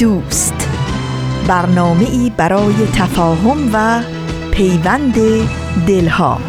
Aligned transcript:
دوست. 0.00 0.68
برنامه 1.48 2.10
ای 2.10 2.32
برای 2.36 2.74
تفاهم 2.94 3.70
و 3.72 4.02
پیوند 4.50 5.14
دلها. 5.86 6.40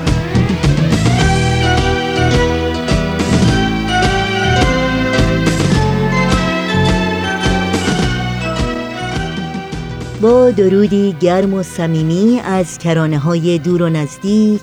با 10.21 10.51
درودی 10.51 11.15
گرم 11.19 11.53
و 11.53 11.63
صمیمی 11.63 12.39
از 12.43 12.77
کرانه 12.77 13.19
های 13.19 13.57
دور 13.57 13.81
و 13.81 13.89
نزدیک 13.89 14.61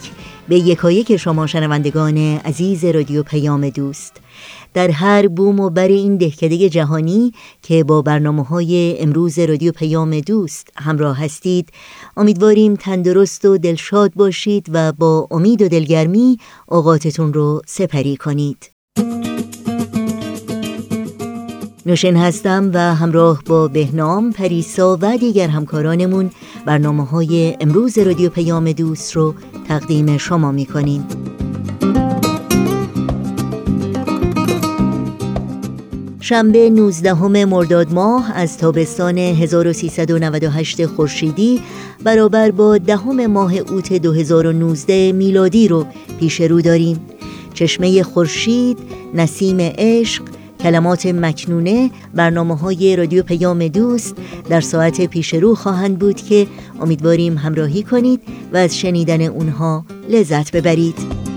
به 0.49 0.57
یکایک 0.57 1.17
شما 1.17 1.47
شنوندگان 1.47 2.19
عزیز 2.19 2.85
رادیو 2.85 3.23
پیام 3.23 3.69
دوست. 3.69 4.21
در 4.75 4.91
هر 4.91 5.29
بوم 5.29 5.61
و 5.61 5.71
بر 5.71 5.89
این 5.89 6.17
دهکده 6.17 6.69
جهانی 6.69 7.33
که 7.63 7.85
با 7.85 8.03
برنامه 8.03 8.45
های 8.45 8.97
امروز 9.01 9.39
رادیو 9.39 9.73
پیام 9.73 10.21
دوست 10.21 10.69
همراه 10.77 11.25
هستید 11.25 11.69
امیدواریم 12.17 12.75
تندرست 12.75 13.45
و 13.45 13.59
دلشاد 13.59 14.13
باشید 14.15 14.67
و 14.73 14.93
با 14.93 15.29
امید 15.31 15.63
و 15.63 15.69
دلگرمی 15.69 16.39
اوقاتتون 16.69 17.33
رو 17.33 17.63
سپری 17.67 18.17
کنید. 18.17 18.71
نوشن 21.87 22.17
هستم 22.17 22.71
و 22.75 22.95
همراه 22.95 23.43
با 23.47 23.69
بهنام، 23.69 24.33
پریسا 24.33 24.99
و 25.01 25.19
دیگر 25.19 25.49
همکارانمون 25.49 26.31
برنامه 26.67 27.05
های 27.05 27.57
امروز 27.61 27.99
رادیو 27.99 28.31
پیام 28.31 28.73
دوست 28.73 29.17
رو 29.17 29.35
تقدیم 29.69 30.17
شما 30.17 30.53
می‌کنیم. 30.53 31.28
شنبه 36.29 36.71
19 36.71 37.45
مرداد 37.45 37.93
ماه 37.93 38.33
از 38.35 38.59
تابستان 38.59 39.19
1398 39.19 40.87
خورشیدی 40.87 41.61
برابر 42.05 42.51
با 42.51 42.79
دهم 42.79 43.27
ماه 43.27 43.55
اوت 43.55 43.93
2019 43.93 45.13
میلادی 45.13 45.69
رو 45.69 45.87
پیش 46.21 46.41
رو 46.41 46.61
داریم. 46.61 47.01
چشمه 47.55 48.03
خورشید، 48.03 48.79
نسیم 49.15 49.57
عشق، 49.61 50.23
کلمات 50.61 51.07
مکنونه 51.07 51.91
برنامه 52.15 52.57
های 52.57 52.97
رادیو 52.97 53.23
پیام 53.23 53.69
دوست 53.69 54.17
در 54.49 54.61
ساعت 54.61 55.07
پیش 55.07 55.35
رو 55.35 55.55
خواهند 55.55 55.99
بود 55.99 56.17
که 56.17 56.47
امیدواریم 56.81 57.39
همراهی 57.39 57.83
کنید 57.83 58.21
و 58.53 58.57
از 58.57 58.79
شنیدن 58.79 59.23
اونها 59.23 59.85
لذت 60.09 60.57
ببرید. 60.57 61.28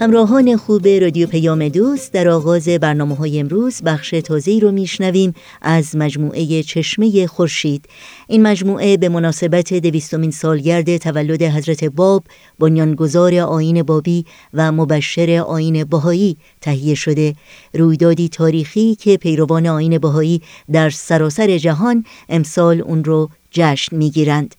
همراهان 0.00 0.56
خوب 0.56 0.88
رادیو 0.88 1.26
پیام 1.26 1.68
دوست 1.68 2.12
در 2.12 2.28
آغاز 2.28 2.68
برنامه 2.68 3.16
های 3.16 3.40
امروز 3.40 3.82
بخش 3.82 4.10
تازه‌ای 4.10 4.60
رو 4.60 4.72
میشنویم 4.72 5.34
از 5.62 5.96
مجموعه 5.96 6.62
چشمه 6.62 7.26
خورشید. 7.26 7.84
این 8.28 8.42
مجموعه 8.42 8.96
به 8.96 9.08
مناسبت 9.08 9.74
دویستمین 9.74 10.30
سالگرد 10.30 10.96
تولد 10.96 11.42
حضرت 11.42 11.84
باب 11.84 12.24
بنیانگذار 12.58 13.34
آین 13.34 13.82
بابی 13.82 14.24
و 14.54 14.72
مبشر 14.72 15.44
آین 15.46 15.84
بهایی 15.84 16.36
تهیه 16.60 16.94
شده. 16.94 17.34
رویدادی 17.74 18.28
تاریخی 18.28 18.94
که 18.94 19.16
پیروان 19.16 19.66
آین 19.66 19.98
بهایی 19.98 20.42
در 20.72 20.90
سراسر 20.90 21.58
جهان 21.58 22.04
امسال 22.28 22.80
اون 22.80 23.04
رو 23.04 23.30
جشن 23.50 23.96
می‌گیرند. 23.96 24.54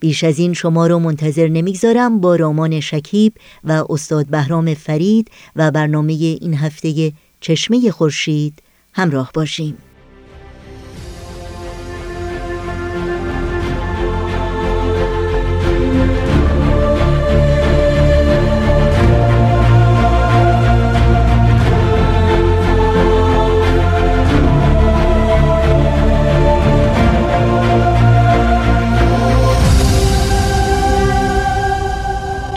بیش 0.00 0.24
از 0.24 0.38
این 0.38 0.52
شما 0.52 0.86
رو 0.86 0.98
منتظر 0.98 1.48
نمی‌گذارم 1.48 2.20
با 2.20 2.36
رامان 2.36 2.80
شکیب 2.80 3.32
و 3.64 3.84
استاد 3.90 4.26
بهرام 4.26 4.74
فرید 4.74 5.30
و 5.56 5.70
برنامه 5.70 6.12
این 6.12 6.54
هفته 6.54 7.12
چشمه 7.40 7.90
خورشید 7.90 8.62
همراه 8.92 9.30
باشیم. 9.34 9.76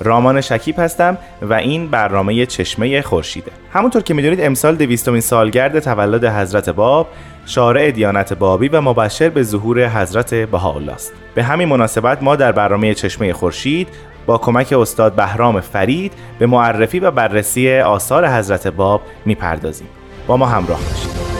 رامان 0.00 0.40
شکیب 0.40 0.74
هستم 0.78 1.18
و 1.42 1.54
این 1.54 1.88
برنامه 1.88 2.46
چشمه 2.46 3.02
خورشیده. 3.02 3.50
همونطور 3.72 4.02
که 4.02 4.14
می‌دونید 4.14 4.40
امسال 4.40 4.76
دویستمین 4.76 5.20
سالگرد 5.20 5.78
تولد 5.78 6.24
حضرت 6.24 6.70
باب 6.70 7.08
شارع 7.46 7.90
دیانت 7.90 8.32
بابی 8.32 8.68
و 8.68 8.80
مبشر 8.80 9.28
به 9.28 9.42
ظهور 9.42 9.88
حضرت 9.88 10.34
بهاءالله 10.34 10.92
است 10.92 11.12
به 11.34 11.42
همین 11.42 11.68
مناسبت 11.68 12.22
ما 12.22 12.36
در 12.36 12.52
برنامه 12.52 12.94
چشمه 12.94 13.32
خورشید 13.32 13.88
با 14.26 14.38
کمک 14.38 14.72
استاد 14.72 15.12
بهرام 15.12 15.60
فرید 15.60 16.12
به 16.38 16.46
معرفی 16.46 17.00
و 17.00 17.10
بررسی 17.10 17.78
آثار 17.78 18.28
حضرت 18.28 18.66
باب 18.66 19.02
می‌پردازیم. 19.26 19.88
با 20.26 20.36
ما 20.36 20.46
همراه 20.46 20.80
باشید. 20.80 21.37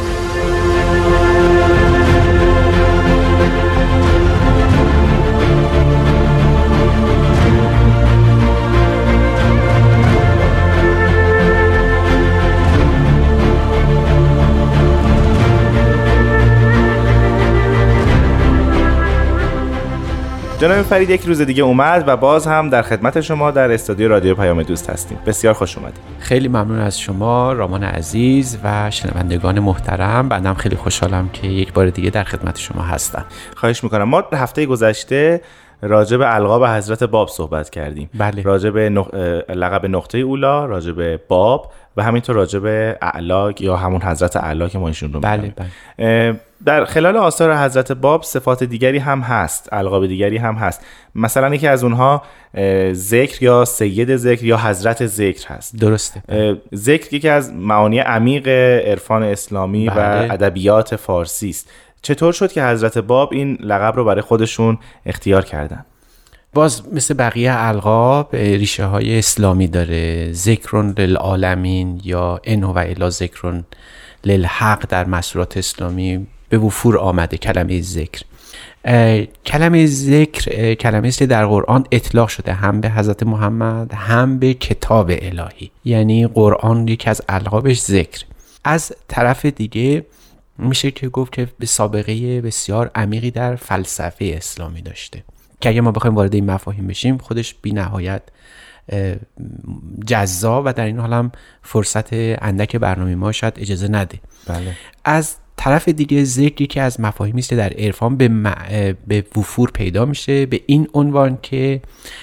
جناب 20.60 20.82
فرید 20.82 21.10
یک 21.10 21.20
روز 21.20 21.40
دیگه 21.40 21.62
اومد 21.62 22.04
و 22.06 22.16
باز 22.16 22.46
هم 22.46 22.70
در 22.70 22.82
خدمت 22.82 23.20
شما 23.20 23.50
در 23.50 23.72
استودیو 23.72 24.08
رادیو 24.08 24.34
پیام 24.34 24.62
دوست 24.62 24.90
هستیم. 24.90 25.18
بسیار 25.26 25.54
خوش 25.54 25.78
اومدید. 25.78 26.00
خیلی 26.18 26.48
ممنون 26.48 26.78
از 26.78 27.00
شما 27.00 27.52
رامان 27.52 27.84
عزیز 27.84 28.58
و 28.64 28.90
شنوندگان 28.90 29.60
محترم. 29.60 30.28
بعدم 30.28 30.54
خیلی 30.54 30.76
خوشحالم 30.76 31.28
که 31.32 31.46
یک 31.46 31.72
بار 31.72 31.90
دیگه 31.90 32.10
در 32.10 32.24
خدمت 32.24 32.58
شما 32.58 32.82
هستم. 32.82 33.24
خواهش 33.56 33.84
می‌کنم. 33.84 34.02
ما 34.02 34.24
هفته 34.32 34.66
گذشته 34.66 35.40
راجع 35.82 36.16
به 36.16 36.34
القاب 36.34 36.64
حضرت 36.64 37.04
باب 37.04 37.28
صحبت 37.28 37.70
کردیم. 37.70 38.10
بله. 38.18 38.42
راجع 38.42 38.70
به 38.70 38.88
نق... 38.88 39.14
لقب 39.48 39.86
نقطه 39.86 40.18
اولا 40.18 40.64
راجع 40.64 40.92
به 40.92 41.20
باب 41.28 41.72
و 41.96 42.02
همینطور 42.02 42.36
راجع 42.36 42.58
به 42.58 42.98
اعلا 43.02 43.52
یا 43.60 43.76
همون 43.76 44.02
حضرت 44.02 44.36
اعلا 44.36 44.68
که 44.68 44.78
ما 44.78 44.88
ایشون 44.88 45.12
رو 45.12 45.20
بله 45.20 45.54
بله. 45.98 46.40
در 46.64 46.84
خلال 46.84 47.16
آثار 47.16 47.56
حضرت 47.56 47.92
باب 47.92 48.22
صفات 48.22 48.64
دیگری 48.64 48.98
هم 48.98 49.20
هست 49.20 49.68
القاب 49.72 50.06
دیگری 50.06 50.36
هم 50.36 50.54
هست. 50.54 50.84
مثلا 51.14 51.54
یکی 51.54 51.66
از 51.66 51.84
اونها 51.84 52.22
ذکر 52.92 53.42
یا 53.42 53.64
سید 53.64 54.16
ذکر 54.16 54.44
یا 54.44 54.56
حضرت 54.56 55.06
ذکر 55.06 55.48
هست. 55.48 55.76
درسته. 55.76 56.22
ذکر 56.74 57.14
یکی 57.14 57.28
از 57.28 57.52
معانی 57.52 57.98
عمیق 57.98 58.48
عرفان 58.88 59.22
اسلامی 59.22 59.88
بله. 59.88 60.28
و 60.28 60.32
ادبیات 60.32 60.96
فارسی 60.96 61.50
است. 61.50 61.70
چطور 62.02 62.32
شد 62.32 62.52
که 62.52 62.64
حضرت 62.64 62.98
باب 62.98 63.32
این 63.32 63.58
لقب 63.60 63.96
رو 63.96 64.04
برای 64.04 64.22
خودشون 64.22 64.78
اختیار 65.06 65.44
کردن؟ 65.44 65.84
باز 66.54 66.82
مثل 66.94 67.14
بقیه 67.14 67.52
القاب 67.54 68.36
ریشه 68.36 68.84
های 68.84 69.18
اسلامی 69.18 69.68
داره. 69.68 70.32
ذکرون 70.32 70.94
للعالمین 70.98 72.00
یا 72.04 72.40
انو 72.44 72.72
و 72.72 72.78
الا 72.78 73.10
ذکرون 73.10 73.64
للحق 74.24 74.86
در 74.88 75.06
مسورات 75.06 75.56
اسلامی 75.56 76.26
به 76.48 76.58
وفور 76.58 76.98
آمده 76.98 77.36
کلمه 77.36 77.80
ذکر. 77.80 78.22
کلمه 79.46 79.86
ذکر 79.86 80.74
کلمه 80.74 81.08
است 81.08 81.18
که 81.18 81.26
در 81.26 81.46
قرآن 81.46 81.84
اطلاق 81.92 82.28
شده 82.28 82.52
هم 82.52 82.80
به 82.80 82.90
حضرت 82.90 83.22
محمد 83.22 83.94
هم 83.94 84.38
به 84.38 84.54
کتاب 84.54 85.10
الهی. 85.10 85.70
یعنی 85.84 86.26
قرآن 86.26 86.88
یکی 86.88 87.10
از 87.10 87.22
القابش 87.28 87.80
ذکر. 87.80 88.24
از 88.64 88.92
طرف 89.08 89.46
دیگه 89.46 90.06
میشه 90.58 90.90
که 90.90 91.08
گفت 91.08 91.32
که 91.32 91.48
به 91.58 91.66
سابقه 91.66 92.40
بسیار 92.40 92.90
عمیقی 92.94 93.30
در 93.30 93.56
فلسفه 93.56 94.34
اسلامی 94.36 94.82
داشته. 94.82 95.24
که 95.60 95.68
اگه 95.68 95.80
ما 95.80 95.92
بخوایم 95.92 96.14
وارد 96.16 96.34
این 96.34 96.50
مفاهیم 96.50 96.86
بشیم 96.86 97.18
خودش 97.18 97.54
بی 97.62 97.72
نهایت 97.72 98.22
جذاب 100.06 100.62
و 100.66 100.72
در 100.72 100.84
این 100.84 100.98
حال 100.98 101.12
هم 101.12 101.32
فرصت 101.62 102.08
اندک 102.12 102.76
برنامه 102.76 103.14
ما 103.14 103.32
شاید 103.32 103.54
اجازه 103.56 103.88
نده. 103.88 104.18
بله. 104.46 104.76
از 105.04 105.36
طرف 105.58 105.88
دیگه 105.88 106.24
ذکر 106.24 106.62
یکی 106.62 106.80
از 106.80 107.00
مفاهیمی 107.00 107.38
است 107.38 107.48
که 107.48 107.56
در 107.56 107.72
عرفان 107.72 108.16
به, 108.16 108.28
به 109.06 109.24
وفور 109.36 109.70
پیدا 109.70 110.04
میشه 110.04 110.46
به 110.46 110.60
این 110.66 110.88
عنوان 110.94 111.38
که 111.42 111.80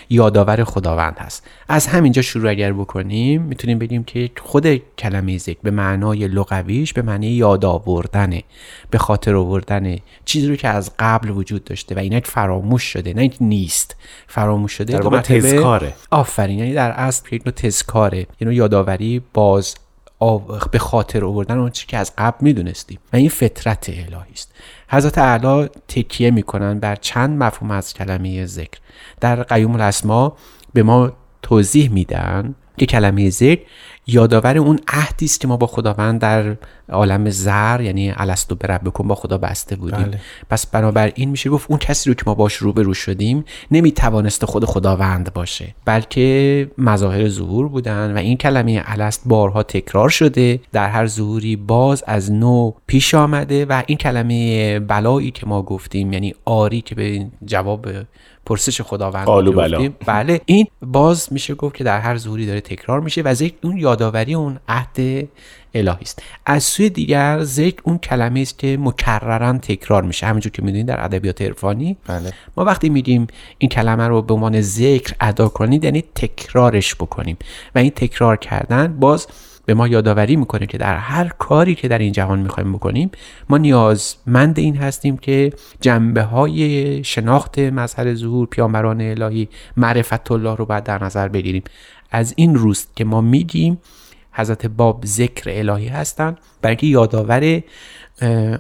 یادآور 0.10 0.64
خداوند 0.64 1.16
هست. 1.20 1.44
از 1.70 1.88
همینجا 1.88 2.22
شروع 2.22 2.50
اگر 2.50 2.74
بکنیم 2.74 3.42
می‌تونیم 3.42 3.80
بگیم 3.80 4.04
که 4.04 4.30
خود 4.42 4.82
کلمه 4.98 5.38
ذکر 5.38 5.58
به 5.64 5.72
معنای 5.72 6.28
لغویش 6.28 6.94
به 6.94 7.02
معنی 7.02 7.28
یاد 7.28 7.66
آوردنه 7.66 8.44
به 8.90 8.98
خاطر 8.98 9.36
آوردن 9.36 9.98
چیزی 10.26 10.48
رو 10.48 10.56
که 10.56 10.68
از 10.68 10.92
قبل 11.00 11.30
وجود 11.30 11.64
داشته 11.64 11.96
و 11.96 12.00
اینا 12.00 12.20
فراموش 12.24 12.84
شده 12.84 13.14
نه 13.14 13.22
اینکه 13.22 13.44
نیست. 13.44 13.96
فراموش 14.28 14.72
شده 14.72 14.94
در 14.94 15.02
واقع 15.02 15.22
تذکاره. 15.22 15.94
آفرین 16.12 16.60
یعنی 16.60 16.74
در 16.74 16.92
اصل 16.92 17.36
یک 17.36 17.42
نوع 17.46 17.56
تذکاره 17.56 18.28
یعنی 18.42 18.56
یادآوری 18.56 19.22
باز 19.34 19.76
به 20.72 20.80
خاطر 20.80 21.26
آوردن 21.26 21.58
اون 21.58 21.70
که 21.70 21.98
از 21.98 22.14
قبل 22.18 22.38
می‌دونستیم. 22.42 23.00
و 23.14 23.16
این 23.16 23.30
فطرت 23.30 23.90
الهی 23.90 24.34
است. 24.34 24.52
حضرت 24.90 25.18
اعلی 25.18 25.70
تکیه 25.88 26.32
می‌کنن 26.32 26.80
بر 26.80 26.96
چند 26.96 27.44
مفهوم 27.44 27.72
از 27.72 27.94
کلمه 27.94 28.46
ذکر. 28.46 28.80
در 29.22 29.44
قیوم 29.44 29.74
الاسما 29.74 30.38
به 30.74 30.84
ما 30.84 31.12
توضیح 31.42 31.92
میدن 31.92 32.56
که 32.78 32.86
کلمه 32.86 33.30
ذکر 33.30 33.62
یادآور 34.08 34.58
اون 34.58 34.80
عهدی 34.88 35.26
است 35.26 35.40
که 35.42 35.48
ما 35.48 35.58
با 35.58 35.68
خداوند 35.68 36.22
در 36.22 36.56
عالم 36.90 37.30
زر 37.30 37.82
یعنی 37.82 38.14
الستو 38.18 38.56
بربکن 38.56 39.08
با 39.08 39.16
خدا 39.16 39.38
بسته 39.38 39.76
بودیم. 39.76 40.06
بله. 40.06 40.20
پس 40.50 40.68
بنابراین 40.68 41.30
میشه 41.30 41.50
گفت 41.50 41.66
اون 41.70 41.80
کسی 41.80 42.10
رو 42.10 42.14
که 42.14 42.24
ما 42.26 42.36
باش 42.36 42.54
روبرو 42.54 42.94
شدیم 42.94 43.46
نمی‌توانست 43.72 44.46
خود 44.46 44.66
خداوند 44.66 45.34
باشه. 45.34 45.76
بلکه 45.86 46.72
مظاهر 46.78 47.30
ظهور 47.30 47.68
بودن 47.68 48.14
و 48.14 48.18
این 48.18 48.38
کلمه 48.38 48.84
الست 48.86 49.22
بارها 49.26 49.64
تکرار 49.64 50.10
شده. 50.10 50.60
در 50.72 50.90
هر 50.90 51.08
ظهوری 51.08 51.56
باز 51.56 52.04
از 52.08 52.32
نو 52.32 52.72
پیش 52.88 53.14
آمده 53.14 53.66
و 53.66 53.84
این 53.88 53.98
کلمه 53.98 54.80
بلایی 54.80 55.32
که 55.32 55.48
ما 55.48 55.62
گفتیم 55.62 56.14
یعنی 56.14 56.36
آری 56.46 56.82
که 56.82 56.96
به 56.96 57.28
جواب 57.46 57.88
پرسش 58.46 58.82
خداوند 58.82 59.26
بلا. 59.26 59.90
بله 60.06 60.42
این 60.46 60.68
باز 60.82 61.28
میشه 61.34 61.56
گفت 61.56 61.76
که 61.76 61.84
در 61.84 62.00
هر 62.00 62.18
ظهوری 62.18 62.46
داره 62.46 62.62
تکرار 62.62 63.00
میشه 63.00 63.22
و 63.22 63.34
ذکر 63.34 63.56
اون 63.64 63.78
یادآوری 63.78 64.34
اون 64.34 64.60
عهد 64.68 65.28
الهی 65.74 66.02
است. 66.02 66.24
از 66.46 66.64
سوی 66.64 66.90
دیگر 66.90 67.44
ذکر 67.44 67.82
اون 67.84 67.98
کلمه 67.98 68.40
است 68.40 68.60
که 68.60 68.78
مکررا 68.82 69.58
تکرار 69.58 70.04
میشه. 70.04 70.26
همونجور 70.26 70.52
که 70.52 70.62
می‌دونید 70.62 70.86
در 70.86 71.04
ادبیات 71.04 71.42
عرفانی 71.42 71.98
بله. 72.08 72.34
ما 72.58 72.66
وقتی 72.66 72.90
میگیم 72.90 73.28
این 73.58 73.70
کلمه 73.70 74.08
رو 74.08 74.22
به 74.22 74.34
عنوان 74.34 74.62
ذکر 74.62 75.16
ادا 75.20 75.48
کنید 75.48 75.84
یعنی 75.84 76.04
تکرارش 76.16 76.96
بکنیم. 76.96 77.38
و 77.76 77.80
این 77.80 77.92
تکرار 77.92 78.38
کردن 78.38 79.00
باز 79.00 79.28
به 79.66 79.74
ما 79.74 79.88
یادآوری 79.88 80.36
می‌کنه 80.36 80.66
که 80.66 80.78
در 80.78 80.98
هر 80.98 81.28
کاری 81.28 81.76
که 81.76 81.88
در 81.88 81.98
این 81.98 82.12
جهان 82.12 82.40
می‌خوایم 82.40 82.74
بکنیم 82.74 83.12
ما 83.50 83.58
نیازمند 83.58 84.60
این 84.60 84.78
هستیم 84.78 85.18
که 85.18 85.54
جنبه 85.82 86.24
های 86.24 87.04
شناخت 87.04 87.60
مظهر 87.60 88.16
ظهور 88.16 88.48
پیامبران 88.48 89.02
الهی 89.02 89.50
معرفت 89.78 90.32
الله 90.32 90.56
رو 90.56 90.66
باید 90.66 90.84
در 90.84 91.04
نظر 91.04 91.28
بگیریم. 91.28 91.64
از 92.12 92.34
این 92.38 92.56
روست 92.56 92.96
که 92.96 93.06
ما 93.06 93.22
میگیم 93.22 93.78
حضرت 94.32 94.66
باب 94.66 95.06
ذکر 95.06 95.44
الهی 95.48 95.88
هستند 95.88 96.38
برای 96.62 96.76
که 96.76 96.88
یادآور 96.88 97.62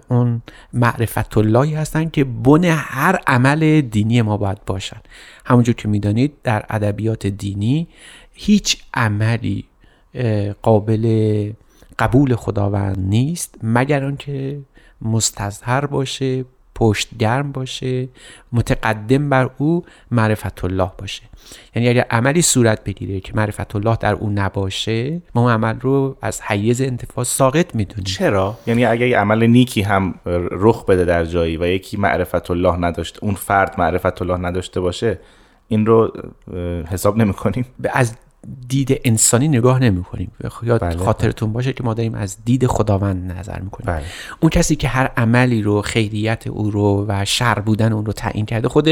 اون 0.07 0.41
معرفت 0.73 1.37
اللهی 1.37 1.75
هستند 1.75 2.11
که 2.11 2.23
بن 2.23 2.63
هر 2.63 3.19
عمل 3.27 3.81
دینی 3.81 4.21
ما 4.21 4.37
باید 4.37 4.65
باشن. 4.65 4.97
همونجور 5.45 5.75
که 5.75 5.87
می‌دانید 5.87 6.33
در 6.43 6.65
ادبیات 6.69 7.27
دینی 7.27 7.87
هیچ 8.33 8.77
عملی 8.93 9.65
قابل 10.61 11.51
قبول 11.99 12.35
خداوند 12.35 12.97
نیست 12.99 13.55
مگر 13.63 14.03
آنکه 14.05 14.59
مستظهر 15.01 15.85
باشه 15.85 16.45
پشتگرم 16.75 17.51
باشه 17.51 18.07
متقدم 18.51 19.29
بر 19.29 19.49
او 19.57 19.85
معرفت 20.11 20.63
الله 20.65 20.91
باشه. 20.97 21.23
یعنی 21.75 21.89
اگر 21.89 22.05
عملی 22.09 22.41
صورت 22.41 22.83
بگیره 22.83 23.19
که 23.19 23.33
معرفت 23.35 23.75
الله 23.75 23.95
در 23.95 24.13
او 24.13 24.29
نباشه 24.29 25.21
ما 25.35 25.41
اون 25.41 25.51
عمل 25.51 25.79
رو 25.79 26.17
از 26.21 26.41
حیز 26.41 26.81
انتفاع 26.81 27.23
ساقط 27.23 27.75
می‌دونیم. 27.75 28.03
چرا؟ 28.03 28.57
یعنی 28.67 28.85
اگر 28.85 29.07
یه 29.07 29.17
عمل 29.17 29.45
نیکی 29.45 29.81
هم 29.81 30.15
رخ 30.51 30.85
بده 30.85 31.05
در 31.05 31.25
جایی 31.25 31.57
و 31.57 31.67
یکی 31.67 31.97
معرفت 31.97 32.51
الله 32.51 32.75
نداشته 32.75 33.23
اون 33.23 33.33
فرد 33.33 33.75
معرفت 33.77 34.21
الله 34.21 34.37
نداشته 34.37 34.79
باشه 34.79 35.19
این 35.67 35.85
رو 35.85 36.11
حساب 36.87 37.17
نمی 37.17 37.33
کنیم 37.33 37.65
از 37.93 38.15
دید 38.67 39.01
انسانی 39.03 39.47
نگاه 39.47 39.79
نمی 39.79 40.03
کنیم 40.03 40.31
یاد 40.63 40.81
بله. 40.81 40.97
خاطرتون 40.97 41.53
باشه 41.53 41.73
که 41.73 41.83
ما 41.83 41.93
داریم 41.93 42.15
از 42.15 42.37
دید 42.45 42.67
خداوند 42.67 43.31
نظر 43.31 43.59
می‌کنیم. 43.59 43.95
بله. 43.95 44.05
اون 44.39 44.49
کسی 44.49 44.75
که 44.75 44.87
هر 44.87 45.11
عملی 45.17 45.61
رو 45.61 45.81
خیریت 45.81 46.47
او 46.47 46.71
رو 46.71 47.05
و 47.07 47.25
شر 47.25 47.59
بودن 47.59 47.93
اون 47.93 48.05
رو 48.05 48.13
تعیین 48.13 48.45
کرده 48.45 48.67
خود 48.67 48.89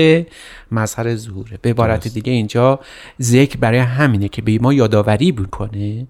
مظهر 0.72 1.16
ظهوره. 1.16 1.60
به 1.62 1.70
عبارت 1.70 2.08
دیگه 2.08 2.32
اینجا 2.32 2.80
ذکر 3.22 3.58
برای 3.58 3.80
همینه 3.80 4.28
که 4.28 4.42
به 4.42 4.60
ما 4.62 4.74
یادآوری 4.74 5.32
می‌کنه 5.32 6.08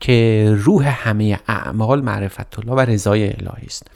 که 0.00 0.50
روح 0.58 1.08
همه 1.08 1.38
اعمال 1.48 2.00
معرفت 2.00 2.58
الله 2.58 2.72
و 2.72 2.80
رضای 2.80 3.24
الهی 3.24 3.66
است. 3.66 3.86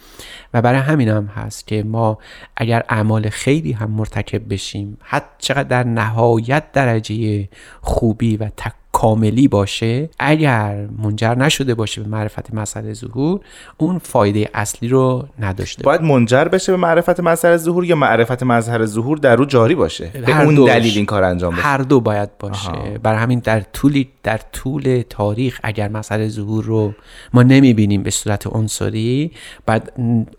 و 0.55 0.63
برای 0.63 0.81
همین 0.81 1.09
هم 1.09 1.27
هست 1.27 1.67
که 1.67 1.83
ما 1.83 2.19
اگر 2.57 2.85
اعمال 2.89 3.29
خیلی 3.29 3.73
هم 3.73 3.91
مرتکب 3.91 4.53
بشیم 4.53 4.99
حتی 5.01 5.27
چقدر 5.39 5.63
در 5.63 5.85
نهایت 5.85 6.73
درجه 6.73 7.49
خوبی 7.81 8.37
و 8.37 8.49
تک 8.57 8.73
کاملی 9.01 9.49
باشه 9.49 10.09
اگر 10.19 10.89
منجر 10.99 11.35
نشده 11.35 11.75
باشه 11.75 12.03
به 12.03 12.09
معرفت 12.09 12.55
مسئله 12.55 12.95
ظهور 12.95 13.41
اون 13.77 13.99
فایده 13.99 14.51
اصلی 14.55 14.89
رو 14.89 15.29
نداشته 15.39 15.83
باید 15.83 16.03
منجر 16.03 16.45
بشه 16.45 16.73
به 16.73 16.79
معرفت 16.79 17.21
مسئله 17.21 17.57
ظهور 17.57 17.85
یا 17.85 17.97
معرفت 17.97 18.43
مظهر 18.43 18.87
ظهور 18.87 19.19
در 19.19 19.37
رو 19.37 19.45
جاری 19.45 19.75
باشه؟ 19.75 20.11
به 20.27 20.43
اون 20.43 20.55
دلیل 20.55 20.97
این 20.97 21.07
کار 21.07 21.23
انجام 21.23 21.53
بشه. 21.55 21.63
هر 21.63 21.79
دو 21.79 22.01
باید 22.01 22.39
باشه. 22.39 22.71
آها. 22.71 22.99
برای 23.03 23.19
همین 23.19 23.39
در 23.39 23.61
طول 23.61 24.05
در 24.23 24.41
طول 24.53 25.03
تاریخ 25.11 25.61
اگر 25.63 25.89
مسئله 25.89 26.29
ظهور 26.29 26.65
رو 26.65 26.95
ما 27.33 27.43
نمی‌بینیم 27.43 28.03
به 28.03 28.11
صورت 28.11 28.47
عنصری 28.47 29.31
بعد 29.67 29.93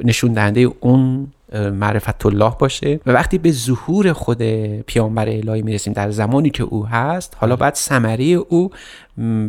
نشون 0.04 0.34
دهنده 0.34 0.70
اون 0.80 1.28
معرفت 1.54 2.26
الله 2.26 2.54
باشه. 2.60 3.00
و 3.06 3.12
وقتی 3.12 3.38
به 3.38 3.52
ظهور 3.52 4.14
خود 4.14 4.44
پیامبر 4.82 5.30
الهی 5.30 5.62
می‌رسیم 5.62 5.94
در 5.94 6.12
زمانی 6.12 6.50
که 6.50 6.64
او 6.64 6.86
هست 6.88 7.38
حالا 7.40 7.56
بعد 7.56 7.76
ثمره 7.76 8.24
او 8.24 8.72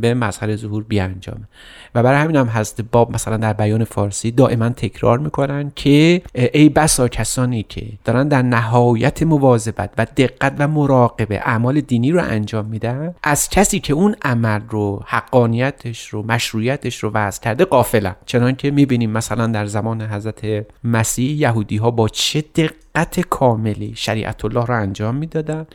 به 0.00 0.14
مظهر 0.14 0.56
ظهور 0.56 0.82
بیانجامه. 0.82 1.48
و 1.94 2.02
برای 2.02 2.20
همین 2.20 2.36
هم 2.36 2.46
هست 2.46 2.80
باب 2.92 3.12
مثلا 3.12 3.36
در 3.36 3.52
بیان 3.52 3.84
فارسی 3.84 4.30
دائما 4.30 4.68
تکرار 4.68 5.18
می‌کنن 5.18 5.72
که 5.76 6.22
ای 6.34 6.68
بسا 6.68 7.08
کسانی 7.08 7.62
که 7.62 7.86
دارن 8.04 8.28
در 8.28 8.42
نهایت 8.42 9.22
مواظبت 9.22 9.90
و 9.98 10.06
دقت 10.16 10.54
و 10.58 10.68
مراقبه 10.68 11.40
اعمال 11.44 11.80
دینی 11.80 12.10
رو 12.12 12.20
انجام 12.22 12.66
میدن 12.66 13.14
از 13.22 13.48
کسی 13.48 13.80
که 13.80 13.92
اون 13.92 14.16
عمل 14.22 14.60
رو 14.68 15.02
حقانیتش 15.06 16.08
رو 16.08 16.22
مشروعیتش 16.22 16.98
رو 16.98 17.10
وضع 17.10 17.42
کرده 17.42 17.64
قافلن 17.64 18.16
چنان 18.26 18.56
که 18.56 18.70
می‌بینیم 18.70 19.10
مثلا 19.10 19.46
در 19.46 19.66
زمان 19.66 20.02
حضرت 20.02 20.66
مسیح 20.84 21.30
یهودی 21.30 21.76
ها 21.76 21.90
با 21.90 22.08
چه 22.08 22.44
دقت 22.54 22.81
کاملی 23.30 23.92
شریعت 23.96 24.44
الله 24.44 24.64
رو 24.66 24.80
انجام 24.80 25.14
می‌دادن. 25.14 25.66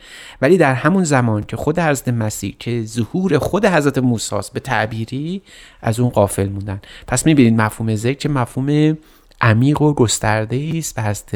ولی 0.42 0.56
در 0.56 0.74
همون 0.74 1.04
زمان 1.04 1.42
که 1.42 1.56
خود 1.56 1.78
حضرت 1.78 2.08
مسیح 2.08 2.56
که 2.58 2.82
ظهور 2.84 3.38
خود 3.38 3.66
حضرت 3.66 3.98
موسی 3.98 4.36
به 4.52 4.60
تعبیری 4.60 5.42
از 5.82 6.00
اون 6.00 6.10
قافل 6.10 6.48
موندن. 6.48 6.80
پس 7.06 7.26
می‌بینید 7.26 7.60
مفهوم 7.60 7.94
ذکر 7.94 8.18
که 8.18 8.28
مفهوم 8.28 8.98
عمیق 9.40 9.82
و 9.82 9.94
گسترده 9.94 10.72
است 10.74 10.98
و 10.98 11.00
هست 11.00 11.34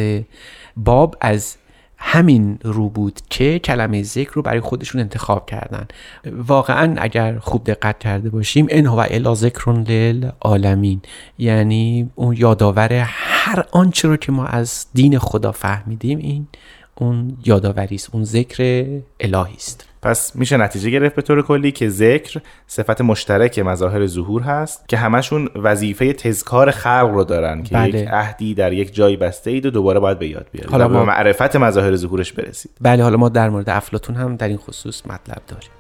باب 0.77 1.17
از 1.21 1.57
همین 2.05 2.59
رو 2.63 2.89
بود 2.89 3.21
که 3.31 3.59
کلمه 3.59 4.03
ذکر 4.03 4.33
رو 4.33 4.43
برای 4.43 4.61
خودشون 4.61 5.01
انتخاب 5.01 5.47
کردن. 5.47 5.87
واقعا 6.27 6.95
اگر 6.99 7.39
خوب 7.39 7.65
دقت 7.65 7.99
کرده 7.99 8.31
باشیم 8.31 8.67
این 8.71 8.87
هو 8.87 9.07
الا 9.11 9.35
ذکر 9.35 9.73
للعالمین. 9.73 11.01
یعنی 11.39 12.11
اون 12.15 12.37
یادآور 12.39 12.93
هر 13.07 13.65
آنچه 13.71 14.09
رو 14.09 14.17
که 14.17 14.33
ما 14.33 14.47
از 14.47 14.87
دین 14.95 15.19
خدا 15.19 15.53
فهمیدیم 15.53 16.19
این 16.19 16.47
اون 16.95 17.37
یادآوری 17.45 17.95
است 17.95 18.09
اون 18.13 18.25
ذکر 18.25 18.85
الهی 19.21 19.55
است 19.55 19.92
پس 20.03 20.37
میشه 20.37 20.57
نتیجه 20.57 20.91
گرفت 20.91 21.15
به 21.15 21.23
طور 21.23 21.43
کلی 21.43 21.73
که 21.73 21.89
ذکر 21.89 22.41
صفت 22.67 23.01
مشترک 23.01 23.59
مظاهر 23.59 24.07
ظهور 24.07 24.43
هست 24.43 24.89
که 24.89 24.97
همشون 24.97 25.49
وظیفه 25.55 26.13
تذکار 26.13 26.71
خلق 26.71 27.11
رو 27.13 27.25
دارن 27.25 27.63
که 27.63 27.75
بله. 27.75 28.01
یک 28.01 28.09
عهدی 28.09 28.55
در 28.55 28.73
یک 28.73 28.95
جایی 28.95 29.17
بسته 29.17 29.51
اید 29.51 29.67
و 29.67 29.71
دوباره 29.71 30.01
باید 30.01 30.19
به 30.19 30.29
یاد 30.29 30.47
بیارید. 30.53 30.71
حالا 30.71 30.85
حالا 30.85 30.99
ما- 30.99 31.05
به 31.05 31.11
معرفت 31.11 31.57
مظاهر 31.57 31.97
ظهورش 31.97 32.33
برسید. 32.33 32.71
بله 32.81 33.03
حالا 33.03 33.17
ما 33.17 33.29
در 33.29 33.51
مورد 33.51 33.71
افلاتون 33.71 34.17
هم 34.17 34.37
در 34.37 34.49
این 34.49 34.57
خصوص 34.57 35.07
مطلب 35.07 35.43
داریم. 35.49 35.71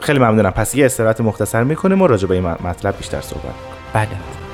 خیلی 0.00 0.18
ممنونم. 0.18 0.50
پس 0.50 0.74
یه 0.74 0.86
استراحت 0.86 1.20
مختصر 1.20 1.64
می‌کنیم 1.64 2.02
و 2.02 2.06
راجع 2.06 2.28
به 2.28 2.34
این 2.34 2.44
مطلب 2.44 2.96
بیشتر 2.96 3.20
صحبت 3.20 3.44
می‌کنیم. 3.44 3.76
بله. 3.92 4.45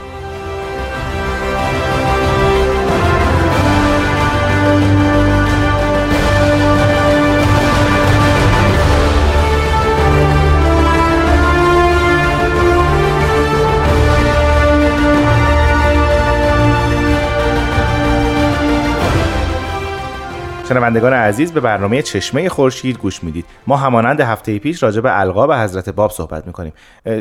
شنوندگان 20.73 21.13
عزیز 21.13 21.53
به 21.53 21.61
برنامه 21.61 22.03
چشمه 22.03 22.49
خورشید 22.49 22.99
گوش 22.99 23.25
می‌دید. 23.25 23.45
ما 23.67 23.77
همانند 23.77 24.21
هفته 24.21 24.59
پیش 24.59 24.83
راجع 24.83 25.01
به 25.01 25.21
القاب 25.21 25.53
حضرت 25.53 25.89
باب 25.89 26.11
صحبت 26.11 26.47
می‌کنیم. 26.47 26.73